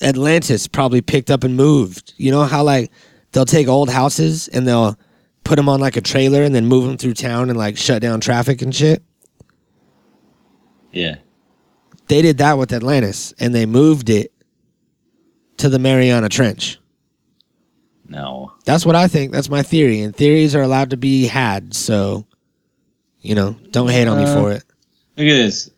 [0.00, 2.14] Atlantis probably picked up and moved.
[2.16, 2.90] You know how like
[3.32, 4.98] they'll take old houses and they'll
[5.44, 8.00] put them on like a trailer and then move them through town and like shut
[8.00, 9.02] down traffic and shit.
[10.90, 11.16] Yeah.
[12.08, 14.32] They did that with Atlantis and they moved it
[15.58, 16.78] to the Mariana Trench.
[18.08, 18.52] No.
[18.64, 19.32] That's what I think.
[19.32, 20.00] That's my theory.
[20.00, 21.74] And theories are allowed to be had.
[21.74, 22.25] So,
[23.26, 24.62] you know, don't hate on me Uh, for it.
[25.16, 25.70] Look at this.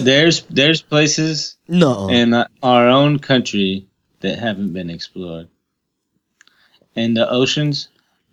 [0.00, 2.08] There's there's places No.
[2.08, 3.86] in our own country
[4.20, 5.48] that haven't been explored.
[6.96, 7.88] And the oceans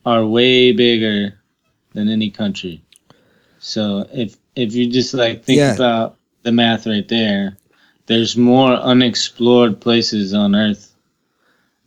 [0.06, 1.40] are way bigger
[1.94, 2.82] than any country.
[3.60, 5.76] So if if you just like think Yeah.
[5.76, 7.58] about the math right there,
[8.08, 10.96] there's more unexplored places on earth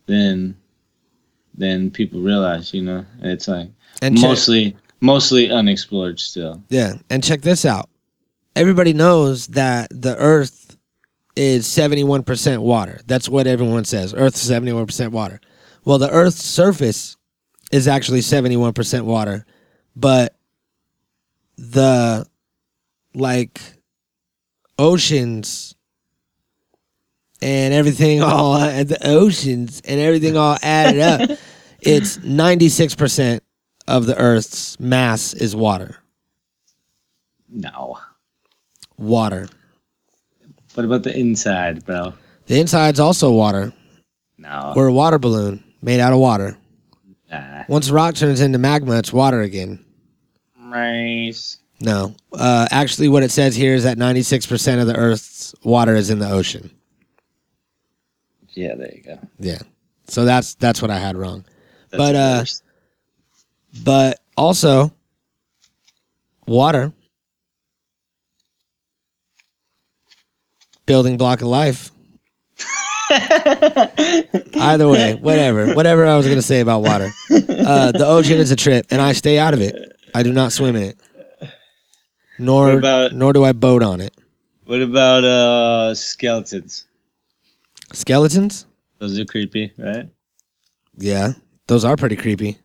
[0.05, 0.55] than
[1.57, 3.05] than people realize, you know?
[3.21, 3.69] It's like
[4.01, 6.63] and check, mostly mostly unexplored still.
[6.69, 6.93] yeah.
[7.09, 7.89] And check this out.
[8.55, 10.77] Everybody knows that the earth
[11.35, 13.01] is 71% water.
[13.05, 14.13] That's what everyone says.
[14.13, 15.41] Earth's 71% water.
[15.83, 17.17] Well, the earth's surface
[17.71, 19.45] is actually 71% water,
[19.95, 20.35] but
[21.57, 22.25] the
[23.13, 23.61] like
[24.77, 25.75] oceans
[27.41, 31.37] and everything all the oceans and everything all added up,
[31.81, 33.41] it's 96%
[33.87, 35.97] of the earth's mass is water.
[37.49, 37.99] No.
[38.97, 39.47] Water.
[40.73, 42.13] What about the inside, bro?
[42.47, 43.73] The inside's also water.
[44.37, 44.73] No.
[44.75, 46.57] We're a water balloon made out of water.
[47.31, 47.63] Nah.
[47.67, 49.83] Once rock turns into magma, it's water again.
[50.59, 51.57] Rice.
[51.79, 52.15] No.
[52.33, 56.19] Uh, actually, what it says here is that 96% of the Earth's water is in
[56.19, 56.71] the ocean.
[58.51, 59.19] Yeah, there you go.
[59.39, 59.59] Yeah.
[60.07, 61.45] So that's that's what I had wrong.
[61.89, 62.45] That's But, uh.
[63.83, 64.91] But also,
[66.47, 66.93] water,
[70.85, 71.91] building block of life.
[73.11, 77.09] Either way, whatever, whatever I was gonna say about water.
[77.29, 79.93] Uh, the ocean is a trip, and I stay out of it.
[80.13, 80.97] I do not swim in it,
[82.39, 84.13] nor What about- nor do I boat on it.
[84.65, 86.85] what about uh skeletons?
[87.93, 88.65] Skeletons,
[88.99, 90.09] Those are creepy, right?
[90.97, 91.33] yeah,
[91.67, 92.57] those are pretty creepy.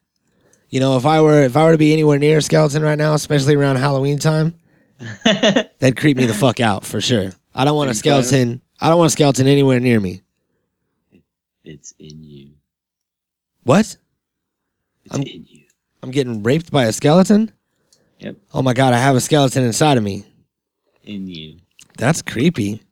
[0.70, 2.96] You know, if I were if I were to be anywhere near a skeleton right
[2.98, 4.54] now, especially around Halloween time,
[5.24, 7.32] that'd creep me the fuck out for sure.
[7.54, 8.22] I don't want a Are you fine?
[8.24, 8.62] skeleton.
[8.80, 10.22] I don't want a skeleton anywhere near me.
[11.64, 12.50] it's in you.
[13.64, 13.96] What?
[15.04, 15.64] It's I'm- in you.
[16.02, 17.52] I'm getting raped by a skeleton?
[18.20, 18.36] Yep.
[18.54, 20.24] Oh my god, I have a skeleton inside of me.
[21.04, 21.58] In you.
[21.98, 22.82] That's creepy.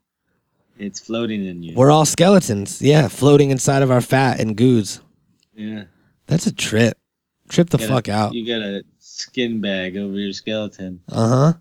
[0.78, 1.74] It's floating in you.
[1.74, 2.82] We're all skeletons.
[2.82, 5.00] Yeah, floating inside of our fat and goos.
[5.54, 5.84] yeah.
[6.26, 6.98] That's a trip.
[7.48, 8.34] Trip the got a- fuck out.
[8.34, 11.00] You got a skin bag over your skeleton.
[11.11, 11.52] Uh huh.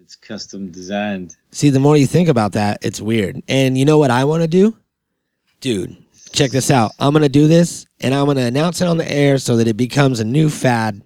[0.00, 1.36] It's custom designed.
[1.52, 3.42] See, the more you think about that, it's weird.
[3.48, 4.76] And you know what I want to do?
[5.60, 5.96] Dude,
[6.32, 6.92] check this out.
[6.98, 9.56] I'm going to do this and I'm going to announce it on the air so
[9.56, 11.02] that it becomes a new fad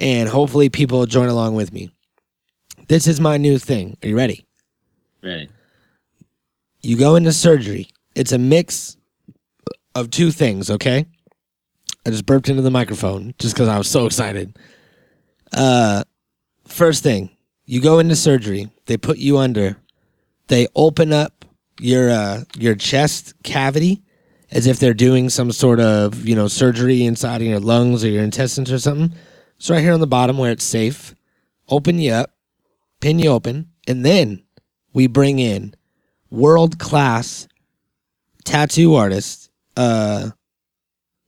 [0.00, 1.90] and hopefully people will join along with me.
[2.88, 3.96] This is my new thing.
[4.02, 4.46] Are you ready?
[5.22, 5.48] Ready.
[6.80, 7.88] You go into surgery.
[8.14, 8.96] It's a mix
[9.94, 11.06] of two things, okay?
[12.04, 14.56] I just burped into the microphone just because I was so excited.
[15.52, 16.04] Uh,
[16.66, 17.30] first thing,
[17.64, 18.70] you go into surgery.
[18.86, 19.76] They put you under.
[20.48, 21.44] They open up
[21.80, 24.02] your uh, your chest cavity
[24.50, 28.08] as if they're doing some sort of you know surgery inside of your lungs or
[28.08, 29.16] your intestines or something.
[29.56, 31.14] It's right here on the bottom where it's safe.
[31.68, 32.34] Open you up,
[33.00, 34.42] pin you open, and then
[34.92, 35.74] we bring in
[36.30, 37.46] world class
[38.44, 40.30] tattoo artist, uh,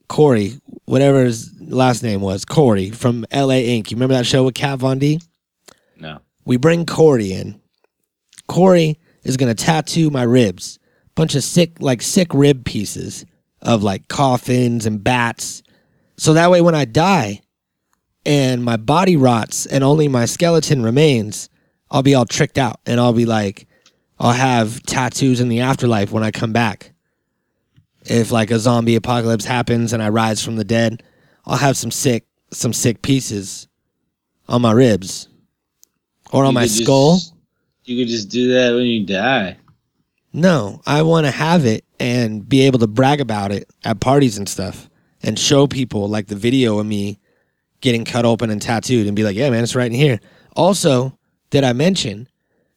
[0.08, 3.90] Corey, whatever his last name was, Corey from LA Ink.
[3.90, 5.20] You remember that show with Kat Von D?
[5.98, 6.20] No.
[6.44, 7.60] We bring Corey in.
[8.46, 10.78] Corey is going to tattoo my ribs,
[11.14, 13.24] bunch of sick like sick rib pieces
[13.62, 15.62] of like coffins and bats.
[16.16, 17.40] So that way when I die
[18.26, 21.48] and my body rots and only my skeleton remains,
[21.90, 23.66] I'll be all tricked out and I'll be like
[24.18, 26.93] I'll have tattoos in the afterlife when I come back.
[28.04, 31.02] If like a zombie apocalypse happens and I rise from the dead,
[31.46, 33.66] I'll have some sick some sick pieces
[34.48, 35.28] on my ribs
[36.30, 37.20] or on You my could just- skull.
[37.84, 39.58] You could just do that when you die.
[40.32, 44.38] No, I want to have it and be able to brag about it at parties
[44.38, 44.88] and stuff
[45.22, 47.18] and show people like the video of me
[47.82, 50.18] getting cut open and tattooed and be like, yeah, man, it's right in here.
[50.56, 51.18] Also,
[51.50, 52.26] did I mention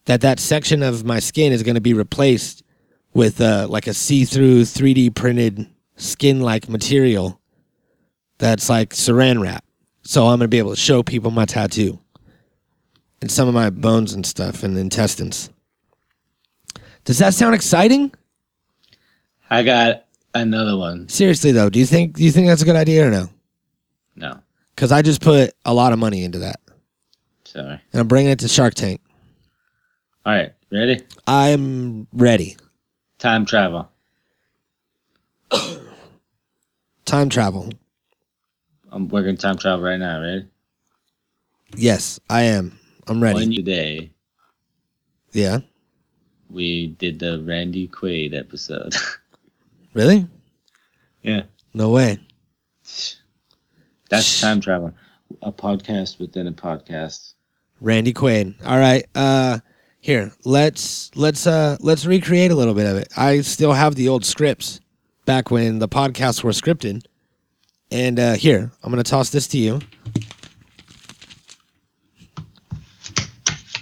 [0.05, 2.63] that that section of my skin is going to be replaced
[3.17, 7.41] with uh, like a see through 3D printed skin like material
[8.37, 9.65] that's like saran wrap?
[10.03, 11.99] So I'm going to be able to show people my tattoo
[13.21, 15.49] and some of my bones and stuff and intestines.
[17.05, 18.13] Does that sound exciting?
[19.49, 21.09] I got another one.
[21.09, 23.29] Seriously though, do you think do you think that's a good idea or no?
[24.15, 24.39] No,
[24.75, 26.59] Because I just put a lot of money into that,
[27.45, 27.79] sorry.
[27.93, 28.99] and I'm bringing it to Shark Tank.
[30.25, 31.01] All right, ready?
[31.27, 32.57] I'm ready.
[33.19, 33.89] Time travel.
[37.05, 37.69] Time travel.
[38.91, 40.21] I'm working time travel right now.
[40.21, 40.47] Ready?
[41.75, 42.79] Yes, I am.
[43.07, 43.35] I'm ready.
[43.39, 44.11] One day
[45.37, 45.59] yeah.
[46.49, 48.93] we did the Randy Quaid episode.
[49.93, 50.27] Really?
[51.23, 52.19] yeah, No way.
[54.11, 54.93] that's time travel.
[55.41, 57.33] A podcast within a podcast.
[57.81, 58.53] Randy Quaid.
[58.63, 59.07] All right.
[59.15, 59.57] Uh
[60.07, 63.09] here, let's let's uh let's recreate a little bit of it.
[63.17, 64.79] I still have the old scripts
[65.25, 67.05] back when the podcasts were scripted.
[67.91, 69.81] And uh here, I'm gonna toss this to you.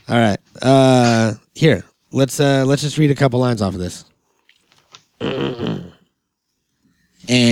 [0.10, 0.40] All right.
[0.64, 1.84] Uh here.
[2.12, 4.06] Let's uh let's just read a couple lines off of this.
[5.22, 5.94] and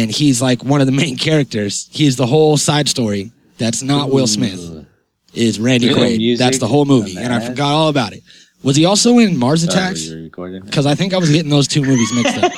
[0.10, 1.88] he's like one of the main characters.
[1.92, 3.34] He's the whole side story.
[3.60, 4.88] That's not Will Smith.
[5.36, 6.18] Is Randy Quaid?
[6.18, 8.24] Music That's the whole movie, and I forgot all about it.
[8.64, 10.10] Was he also in Mars Attacks?
[10.10, 10.64] were you recording?
[10.64, 12.52] Because I think I was getting those two movies mixed up.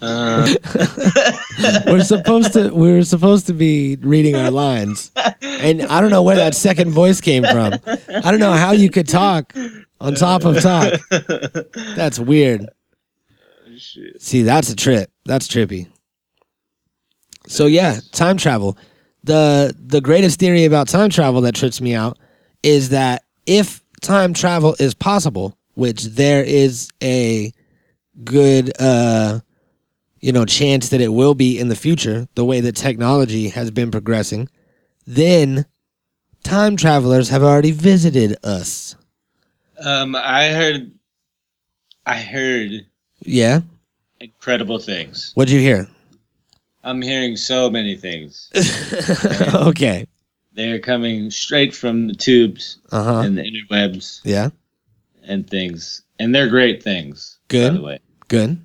[0.00, 0.54] Uh,
[1.86, 5.10] we're supposed to we were supposed to be reading our lines.
[5.42, 7.74] And i don't know where that second voice came from.
[7.84, 9.52] I don't know how you could talk
[10.00, 11.00] on top of talk.
[11.96, 12.68] That's weird.
[14.18, 15.10] See that's a trip.
[15.24, 15.88] That's trippy.
[17.48, 18.78] So yeah time travel.
[19.24, 22.18] The the greatest theory about time travel that trips me out
[22.62, 27.52] is that if time travel is possible which there is a
[28.22, 29.40] good uh
[30.20, 33.72] you know chance that it will be in the future the way that technology has
[33.72, 34.48] been progressing
[35.08, 35.66] then
[36.44, 38.94] time travelers have already visited us
[39.84, 40.92] um, I heard,
[42.06, 42.86] I heard
[43.22, 43.62] yeah
[44.20, 45.32] incredible things.
[45.34, 45.88] what'd you hear
[46.84, 48.48] I'm hearing so many things.
[49.54, 50.06] okay
[50.56, 54.50] They're coming straight from the tubes uh-huh and the interwebs yeah
[55.22, 57.38] and things, and they're great things.
[57.48, 57.72] Good.
[57.72, 58.60] By the way, good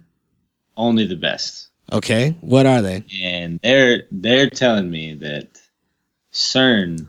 [0.78, 1.70] only the best.
[1.92, 5.48] okay what are they and they're they're telling me that
[6.32, 7.08] CERN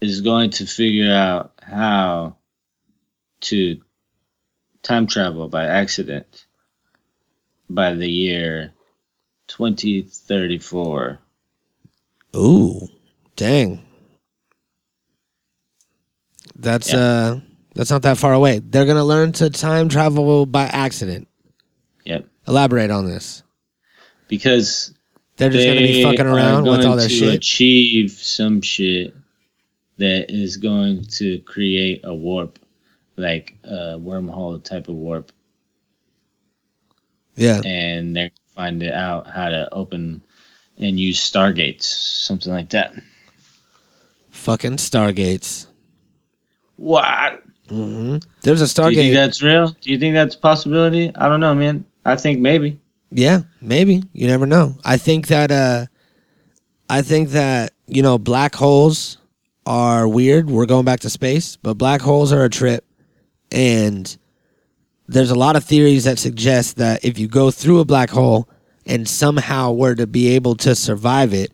[0.00, 2.36] is going to figure out how
[3.40, 3.80] to
[4.82, 6.46] time travel by accident
[7.68, 8.72] by the year
[9.48, 11.18] 2034.
[12.34, 12.88] ooh
[13.42, 13.82] dang
[16.54, 16.98] that's Yeah.
[17.00, 17.40] uh
[17.74, 21.26] that's not that far away they're gonna learn to time travel by accident
[22.04, 22.26] Yep.
[22.46, 23.42] elaborate on this
[24.28, 24.94] Because
[25.36, 29.12] they're just gonna be fucking around with all their to shit achieve some shit
[29.98, 32.58] that is going to create a warp,
[33.16, 35.32] like a wormhole type of warp.
[37.34, 40.22] yeah and they're gonna find it out how to open
[40.78, 42.94] and use stargates, something like that.
[44.32, 45.66] Fucking stargates
[46.76, 47.42] What?
[47.68, 49.14] hmm There's a Do you think Stargate.
[49.14, 49.68] that's real?
[49.80, 51.12] Do you think that's a possibility?
[51.14, 51.84] I don't know, man.
[52.04, 52.80] I think maybe.
[53.10, 54.02] Yeah, maybe.
[54.12, 54.76] You never know.
[54.84, 55.86] I think that uh
[56.88, 59.18] I think that, you know, black holes
[59.66, 60.50] are weird.
[60.50, 62.84] We're going back to space, but black holes are a trip.
[63.50, 64.14] And
[65.08, 68.48] there's a lot of theories that suggest that if you go through a black hole
[68.86, 71.52] and somehow were to be able to survive it,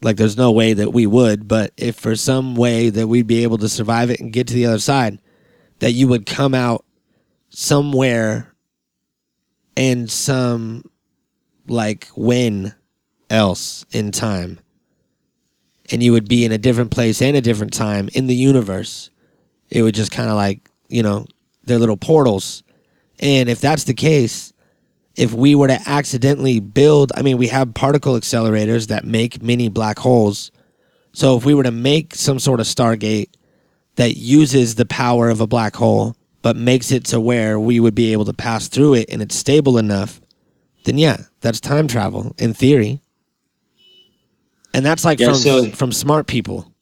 [0.00, 3.42] like there's no way that we would, but if for some way that we'd be
[3.42, 5.20] able to survive it and get to the other side,
[5.80, 6.84] that you would come out
[7.50, 8.54] somewhere
[9.76, 10.84] and some
[11.66, 12.74] like when
[13.30, 14.60] else in time.
[15.90, 19.10] And you would be in a different place and a different time in the universe.
[19.70, 21.26] It would just kind of like you know
[21.64, 22.62] they're little portals.
[23.20, 24.52] And if that's the case,
[25.18, 29.68] if we were to accidentally build, I mean, we have particle accelerators that make mini
[29.68, 30.52] black holes.
[31.12, 33.30] So if we were to make some sort of Stargate
[33.96, 37.96] that uses the power of a black hole, but makes it to where we would
[37.96, 40.20] be able to pass through it and it's stable enough,
[40.84, 43.00] then yeah, that's time travel in theory.
[44.72, 46.72] And that's like Yeah, from so- from smart people.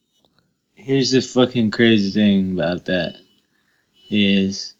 [0.75, 3.15] Here's the fucking crazy thing about that
[4.11, 4.75] is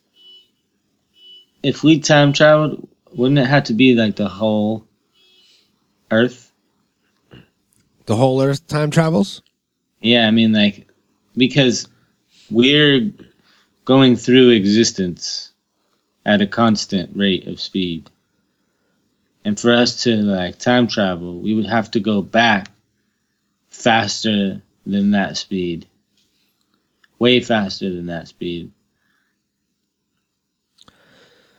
[1.64, 4.86] if we time traveled, wouldn't it have to be like the whole
[6.12, 6.52] Earth?
[8.06, 9.42] The whole Earth time travels.
[10.02, 10.88] Yeah, I mean like
[11.36, 11.88] because
[12.50, 13.12] we're
[13.86, 15.52] going through existence
[16.26, 18.10] at a constant rate of speed.
[19.46, 22.70] And for us to like time travel, we would have to go back
[23.70, 25.88] faster than that speed.
[27.20, 28.72] Way faster than that speed.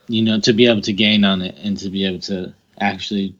[0.08, 3.34] You know, to be able to gain on it and to be able to actually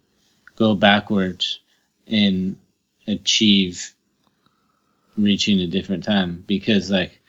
[0.57, 1.61] go backwards
[2.07, 2.57] and
[3.07, 3.95] achieve
[5.16, 7.21] reaching a different time because like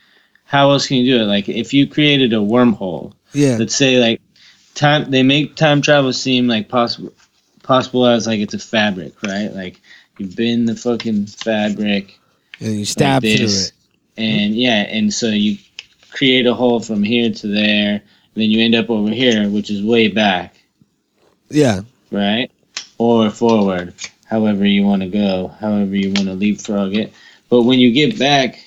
[0.44, 3.58] how else can you do it like if you created a wormhole Yeah.
[3.58, 4.22] let's say like
[4.76, 7.14] time they make time travel seem like possible
[7.64, 9.82] possible as like it's a fabric right like
[10.18, 12.20] you bend the fucking fabric
[12.60, 13.74] And you stab like through this, it.
[14.18, 15.58] and yeah and so you
[16.12, 18.02] create a hole from here to there
[18.40, 20.56] then you end up over here which is way back
[21.50, 21.82] Yeah.
[22.12, 22.50] right?
[22.98, 23.94] Or forward,
[24.26, 27.14] however you want to go, however you want to leapfrog it.
[27.50, 28.60] But when you get back,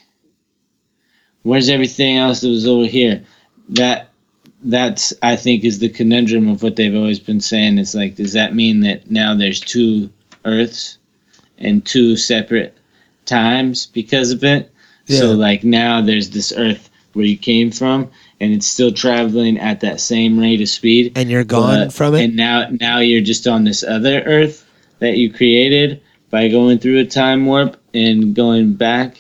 [1.43, 3.25] where's everything else that was over here?
[3.71, 4.09] That
[4.65, 7.79] that's I think is the conundrum of what they've always been saying.
[7.79, 10.11] It's like, does that mean that now there's two
[10.45, 10.99] Earths
[11.59, 12.77] and two separate
[13.27, 14.71] times because of it?
[15.07, 15.19] Yeah.
[15.21, 18.11] So like now there's this Earth where you came from,
[18.43, 22.15] and it's still traveling at that same rate of speed And you're gone but- from
[22.17, 22.25] it.
[22.25, 24.67] And now now you're just on this other Earth
[24.99, 29.17] that you created by going through a time warp and going back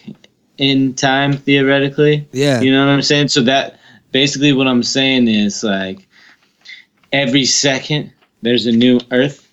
[0.59, 2.27] in time theoretically.
[2.33, 2.61] yeah.
[2.61, 3.29] You know what I'm saying?
[3.29, 3.79] So that
[4.11, 6.07] basically what I'm saying is like
[7.13, 8.13] every second
[8.43, 9.49] there's a new Earth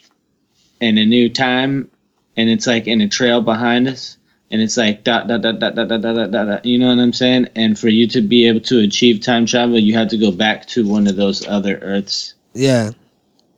[0.81, 1.89] and a new time
[2.35, 4.17] and it's like in a trail behind us
[4.51, 6.87] and it's like dot dot dot dot dot dot dot dot dot, dot you know
[6.87, 7.47] what I'm saying?
[7.55, 10.65] And for you to be able to achieve time travel you have to go back
[10.67, 12.33] to one of those other Earths.
[12.53, 12.91] Yeah.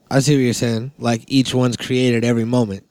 [0.09, 0.91] I see what you're saying.
[0.97, 2.85] Like each one's created every moment.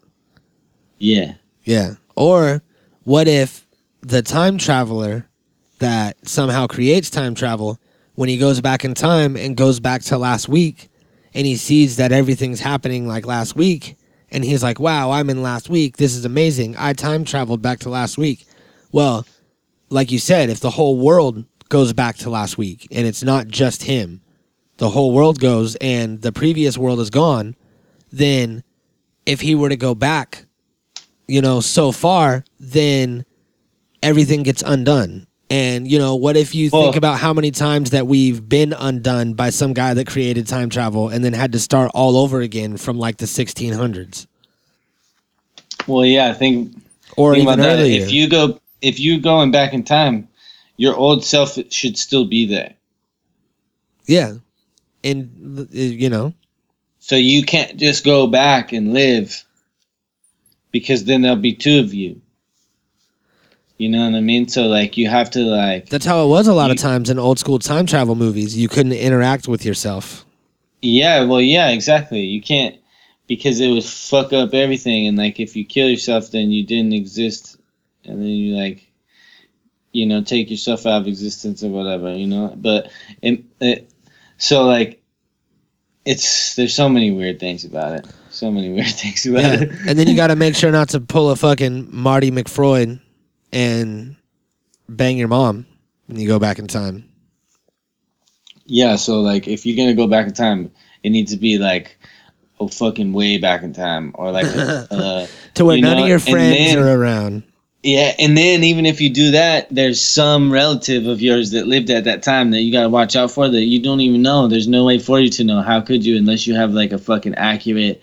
[0.98, 1.34] Yeah.
[1.64, 1.94] Yeah.
[2.16, 2.62] Or
[3.04, 3.66] what if
[4.00, 5.26] the time traveler
[5.78, 7.78] that somehow creates time travel,
[8.14, 10.90] when he goes back in time and goes back to last week
[11.32, 13.96] and he sees that everything's happening like last week
[14.30, 15.96] and he's like, wow, I'm in last week.
[15.96, 16.76] This is amazing.
[16.78, 18.46] I time traveled back to last week.
[18.92, 19.26] Well,
[19.88, 23.48] like you said, if the whole world goes back to last week and it's not
[23.48, 24.20] just him,
[24.78, 27.54] the whole world goes and the previous world is gone,
[28.10, 28.62] then
[29.26, 30.46] if he were to go back
[31.30, 33.24] you know, so far, then
[34.02, 35.28] everything gets undone.
[35.50, 39.34] And, you know, what if you think about how many times that we've been undone
[39.34, 42.76] by some guy that created time travel and then had to start all over again
[42.76, 44.28] from like the 1600s
[45.88, 46.72] Well, yeah, I think
[47.16, 48.00] or think even earlier?
[48.00, 50.28] If you go if you going back in time,
[50.76, 52.74] your old self should still be there.
[54.06, 54.34] yeah.
[55.02, 56.34] And, uh, you know,
[57.00, 59.44] So you can't just go back and live
[60.70, 62.20] because then there'll be two of you.
[63.80, 64.46] You know what I mean?
[64.46, 67.18] So like you have to like that's how it was a lot of times in
[67.18, 68.54] old school time travel movies.
[68.54, 70.26] You couldn't interact with yourself.
[70.82, 72.20] Yeah, well yeah, exactly.
[72.20, 72.76] You can't
[73.26, 76.92] because it would fuck up everything and like if you kill yourself then you didn't
[76.92, 77.56] exist
[78.04, 78.86] and then you like
[79.92, 82.52] you know take yourself out of existence or whatever, you know?
[82.56, 82.90] But
[83.22, 83.90] it, it
[84.36, 85.00] so like
[86.04, 88.06] it's there's so many weird things about it.
[88.30, 89.60] So many weird things about Yeah.
[89.62, 89.70] it.
[89.88, 93.00] and then you got to make sure not to pull a fucking Marty McFreud
[93.52, 94.16] and
[94.88, 95.66] bang your mom
[96.06, 97.04] when you go back in time.
[98.66, 100.70] Yeah, so like if you're gonna go back in time,
[101.02, 101.96] it needs to be like
[102.60, 104.46] oh fucking way back in time or like
[104.90, 107.42] uh, to where You none know, of your friends then- are around.
[107.82, 111.90] yeah, and then even if you do that, there's some relative of yours that lived
[111.90, 114.46] at that time that you gotta watch out for that you don't even know.
[114.46, 115.62] There's no way for you to know.
[115.62, 118.02] How could you unless you have like a fucking accurate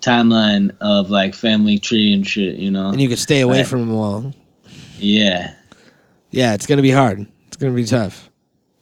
[0.00, 2.88] timeline of like family tree and shit, you know?
[2.88, 3.66] And you could stay away Right.
[3.66, 4.34] from them all.
[5.02, 5.54] Yeah.
[6.30, 7.26] Yeah, it's gonna be hard.
[7.48, 8.30] It's gonna be tough.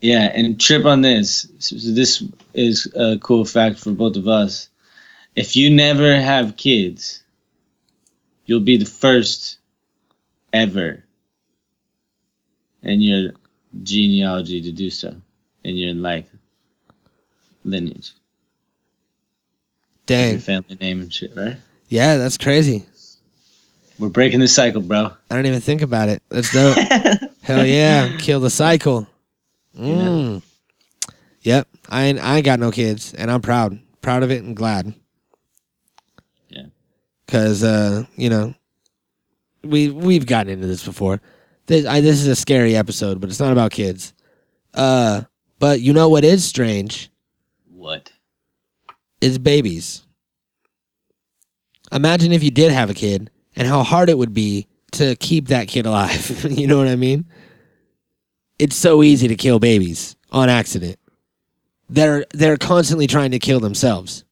[0.00, 1.46] Yeah, and trip on this.
[1.58, 2.22] So this
[2.54, 4.68] is a cool fact for both of us.
[5.36, 7.22] If you never have kids,
[8.46, 9.58] you'll be the first
[10.52, 11.04] ever
[12.82, 13.32] in your
[13.82, 15.14] genealogy to do so.
[15.64, 16.26] In your like
[17.64, 18.12] lineage.
[20.08, 21.56] Your family name and shit, right?
[21.88, 22.86] Yeah, that's crazy.
[24.00, 25.12] We're breaking the cycle, bro.
[25.30, 26.22] I don't even think about it.
[26.30, 26.76] That's dope.
[27.42, 28.16] Hell yeah.
[28.18, 29.06] Kill the cycle.
[29.78, 30.42] Mm.
[31.42, 31.68] Yep.
[31.90, 33.78] I ain't, I ain't got no kids, and I'm proud.
[34.00, 34.94] Proud of it and glad.
[36.48, 36.66] Yeah.
[37.28, 38.54] Cause uh, you know,
[39.62, 41.20] we we've gotten into this before.
[41.66, 44.14] This I, this is a scary episode, but it's not about kids.
[44.72, 45.22] Uh,
[45.58, 47.10] but you know what is strange
[47.70, 48.10] What?
[49.20, 50.02] is babies.
[51.92, 55.48] Imagine if you did have a kid and how hard it would be to keep
[55.48, 56.44] that kid alive.
[56.50, 57.24] you know what I mean?
[58.58, 60.98] It's so easy to kill babies on accident.
[61.88, 64.24] They're they're constantly trying to kill themselves.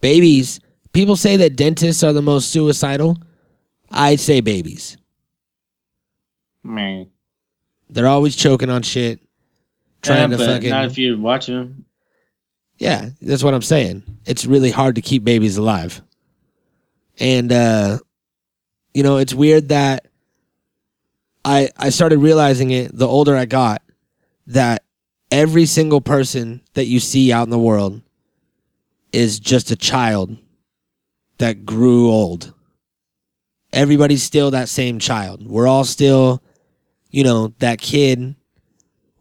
[0.00, 0.60] Babies,
[0.92, 3.18] people say that dentists are the most suicidal.
[3.90, 4.96] I'd say babies.
[6.62, 7.08] Man.
[7.88, 9.20] They're always choking on shit,
[10.02, 11.84] trying yeah, to but fucking not if you're watching them.
[12.78, 14.02] Yeah, that's what I'm saying.
[14.26, 16.02] It's really hard to keep babies alive.
[17.18, 17.98] And uh
[18.96, 20.06] you know, it's weird that
[21.44, 23.82] I I started realizing it the older I got
[24.46, 24.84] that
[25.30, 28.00] every single person that you see out in the world
[29.12, 30.38] is just a child
[31.36, 32.54] that grew old.
[33.70, 35.46] Everybody's still that same child.
[35.46, 36.42] We're all still,
[37.10, 38.34] you know, that kid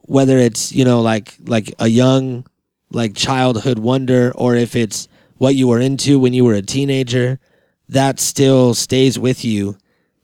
[0.04, 2.46] whether it's, you know, like like a young
[2.92, 7.42] like childhood wonder or if it's what you were into when you were a teenager,
[7.90, 9.78] that still stays with you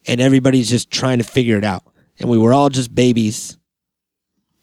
[0.07, 1.83] and everybody's just trying to figure it out.
[2.19, 3.57] And we were all just babies.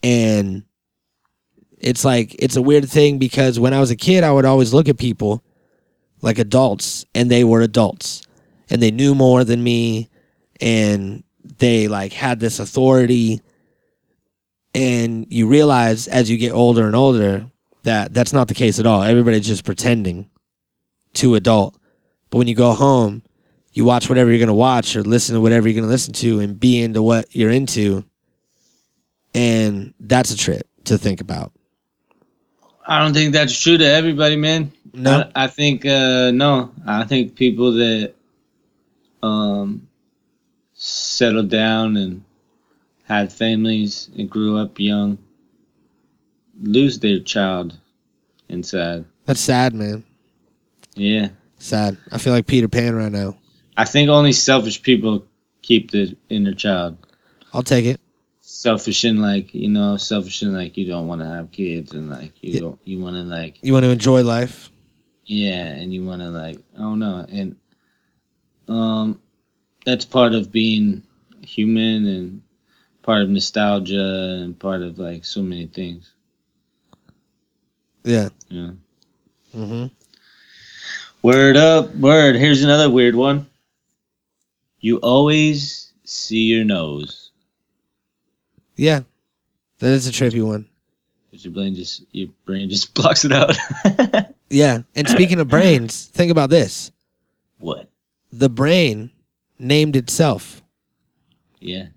[0.03, 0.64] And
[1.78, 4.74] it's like it's a weird thing because when I was a kid, I would always
[4.74, 5.42] look at people
[6.20, 8.22] like adults and they were adults
[8.70, 10.09] and they knew more than me
[10.61, 11.22] and
[11.59, 13.40] they like had this authority
[14.74, 17.46] and you realize as you get older and older
[17.84, 19.03] that that's not the case at all.
[19.03, 20.28] Everybody's just pretending
[21.14, 21.76] to adult.
[22.31, 23.22] But when you go home,
[23.72, 26.12] you watch whatever you're going to watch or listen to whatever you're going to listen
[26.14, 28.05] to and be into what you're into.
[29.35, 31.53] And that's a trip to think about.
[32.87, 34.72] I don't think that's true to everybody, man.
[34.95, 35.31] No.
[35.35, 36.72] I, I think uh no.
[36.87, 38.14] I think people that
[39.22, 39.87] um
[40.72, 42.24] settled down and
[43.05, 45.18] had families and grew up young
[46.61, 47.76] lose their child
[48.49, 49.05] inside.
[49.26, 50.05] That's sad, man.
[50.95, 51.29] Yeah.
[51.59, 51.96] Sad.
[52.12, 53.36] I feel like Peter Pan right now.
[53.76, 55.26] I think only selfish people
[55.62, 56.98] keep the inner child.
[57.52, 58.00] I'll take it.
[58.40, 62.11] Selfish and like, you know, selfish and like you don't want to have kids and
[62.11, 62.61] like you Yeah.
[62.61, 64.70] don't you want to like You want to enjoy life?
[65.26, 67.56] Yeah, and you want to like I don't know, and
[68.66, 69.20] um,
[69.84, 71.02] that's part of being
[71.42, 72.42] human and
[73.02, 76.11] part of nostalgia and part of like so many things.
[78.04, 78.30] Yeah.
[78.48, 78.70] Yeah.
[79.52, 79.86] Hmm
[81.23, 82.37] Word up, word.
[82.37, 83.47] Here's another weird one.
[84.81, 87.31] You always see your nose.
[88.77, 89.01] Yeah.
[89.81, 90.69] That is a trippy one.
[91.31, 93.57] 'Cause your brain just your brain just blocks it out.
[94.51, 94.79] Yeah.
[94.95, 96.91] And speaking of brains, think about this.
[97.59, 97.91] what?
[98.33, 99.11] The brain
[99.59, 100.62] named itself.
[101.61, 101.89] Yeah.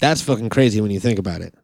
[0.00, 1.54] That's fucking crazy when you think about it.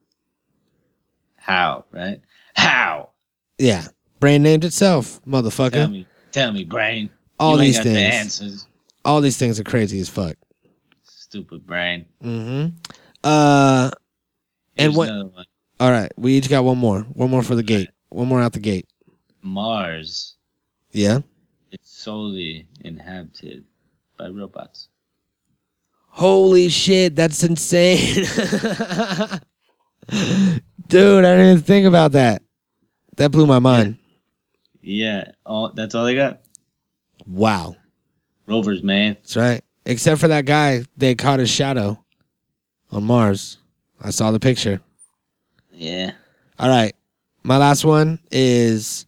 [1.37, 1.85] How?
[1.93, 2.23] Right?
[2.55, 3.11] How?
[3.59, 3.89] Yeah.
[4.19, 6.07] Brain named itself, Tell motherfucker.
[6.33, 7.11] Tell me, brain.
[7.39, 8.15] All you these got the things.
[8.15, 8.67] answers.
[9.05, 10.37] All these things are crazy as fuck.
[11.05, 12.07] Stupid brain.
[12.23, 12.77] Mm-hmm.
[13.25, 13.91] Uh
[14.77, 15.09] And what-
[15.81, 16.13] all right.
[16.17, 17.01] We each got one more.
[17.03, 17.89] One more for the gate.
[18.11, 18.87] One more out the gate.
[19.43, 20.35] Mars
[20.93, 21.21] Yeah.
[21.73, 23.65] It's solely inhabited
[24.19, 24.89] by robots.
[26.09, 28.27] Holy shit, that's insane.
[30.89, 32.43] Dude, I didn't even think about that.
[33.17, 33.97] That blew my mind.
[34.83, 36.43] Yeah, all that's all they got.
[37.27, 37.77] Wow.
[38.47, 39.15] Rovers, man.
[39.15, 39.65] That's right.
[39.87, 42.05] Except for that guy, they caught his shadow
[42.91, 43.59] on Mars.
[44.01, 44.81] I saw the picture.
[45.73, 46.13] Yeah.
[46.59, 46.95] All right.
[47.45, 49.07] My last one is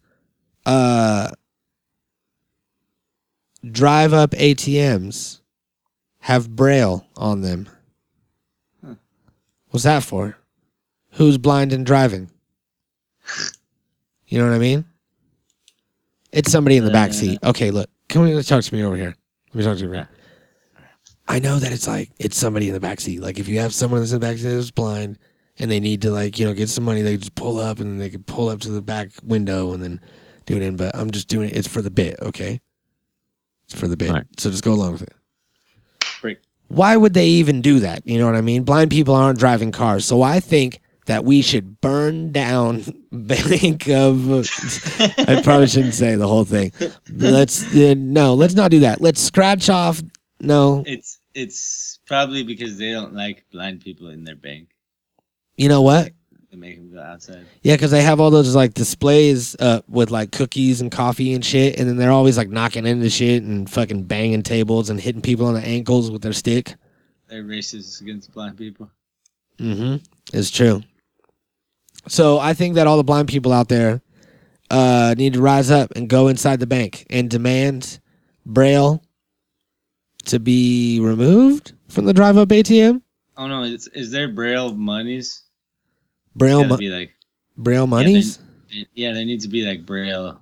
[0.65, 1.31] uh
[3.69, 5.41] drive up ATMs
[6.19, 7.69] have braille on them.
[9.69, 10.37] What's that for?
[11.11, 12.31] Who's blind and driving?
[14.27, 14.85] You know what I mean?
[16.35, 17.39] It's somebody in the back uh, seat.
[17.43, 17.89] Okay, look.
[18.09, 19.15] Come on, talk to me over here.
[19.53, 20.09] Let me talk to you over here.
[21.29, 23.21] I know that it's like it's somebody in the back seat.
[23.21, 25.17] Like if you have someone that's in the back seat that's blind
[25.57, 27.89] and they need to like you know get some money, they just pull up and
[27.89, 30.01] then they can pull up to the back window and then
[30.45, 30.75] do it in.
[30.75, 31.55] But I'm just doing it.
[31.55, 32.59] It's for the bit, okay?
[33.63, 34.11] It's for the bit.
[34.11, 34.25] Right.
[34.37, 35.13] So just go along with it.
[36.21, 36.39] Break.
[36.67, 38.05] Why would they even do that?
[38.05, 38.63] You know what I mean?
[38.63, 44.29] Blind people aren't driving cars, so I think that we should burn down Bank of.
[45.27, 46.71] I probably shouldn't say the whole thing.
[47.11, 49.01] Let's uh, no, let's not do that.
[49.01, 50.01] Let's scratch off.
[50.41, 54.69] No, It's it's probably because they don't like blind people in their bank.
[55.57, 56.11] you know what?
[56.51, 57.45] They make them go outside.
[57.63, 61.43] Yeah, because they have all those like displays uh, with like cookies and coffee and
[61.43, 65.21] shit, and then they're always like knocking into shit and fucking banging tables and hitting
[65.21, 66.75] people on the ankles with their stick.
[67.27, 68.91] They're racist against blind people.
[69.57, 69.95] Mm-hmm.
[70.37, 70.83] It's true.
[72.07, 74.01] So I think that all the blind people out there
[74.69, 77.99] uh, need to rise up and go inside the bank and demand
[78.45, 79.03] Braille
[80.25, 83.01] to be removed from the drive-up ATM.
[83.37, 85.43] Oh no, is, is there braille monies?
[86.35, 87.11] Braille, be like
[87.57, 88.39] Braille monies.
[88.93, 90.41] yeah, they need to be like braille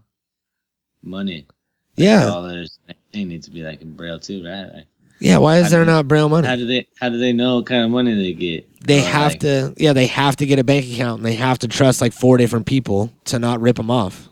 [1.01, 1.47] money.
[1.95, 2.79] Yeah, Dollars.
[3.11, 4.65] They need to be like in braille too, right?
[4.73, 4.85] Like,
[5.23, 5.37] yeah.
[5.39, 6.47] Why is I there not Braille money?
[6.47, 8.69] how do they how do they know what kind of money they get?
[8.85, 11.35] They Or, have like, to, yeah, they have to get a bank account and they
[11.35, 14.29] have to trust like four different people to not rip them off.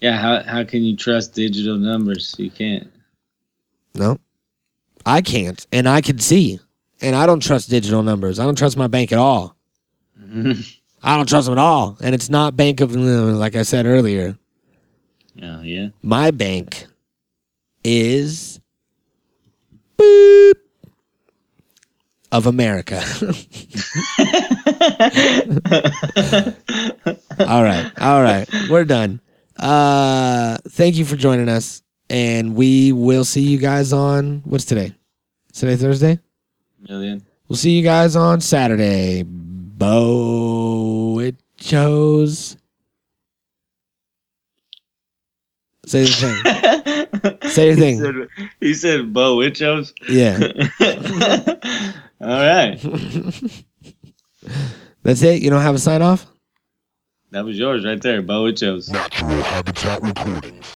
[0.00, 2.34] Yeah, how how can you trust digital numbers?
[2.38, 2.90] You can't.
[3.94, 4.18] No,
[5.04, 6.58] I can't, and I can see,
[7.00, 8.38] and I don't trust digital numbers.
[8.38, 9.56] I don't trust my bank at all.
[11.04, 14.36] I don't trust them at all, and it's not Bank of, like I said earlier.
[15.42, 15.88] oh yeah.
[16.02, 16.86] My bank
[17.84, 18.51] is
[19.98, 20.52] boop
[22.32, 22.96] of America.
[27.40, 29.20] all right, all right, we're done.
[29.58, 34.94] Uh, thank you for joining us, and we will see you guys on what's today?
[35.52, 36.18] Today Thursday.
[36.88, 37.22] Million.
[37.48, 39.24] We'll see you guys on Saturday.
[39.24, 42.56] Bo it shows.
[45.92, 47.50] Say the thing.
[47.50, 48.00] Say your He thing.
[48.00, 48.14] said,
[48.60, 49.92] he said Bo Witchos.
[50.08, 50.38] Yeah.
[52.20, 52.80] All right.
[55.02, 55.42] That's it.
[55.42, 56.26] You don't have a sign off?
[57.32, 58.90] That was yours right there, Bo Witchos.
[58.90, 60.66] Natural Habitat Recordings.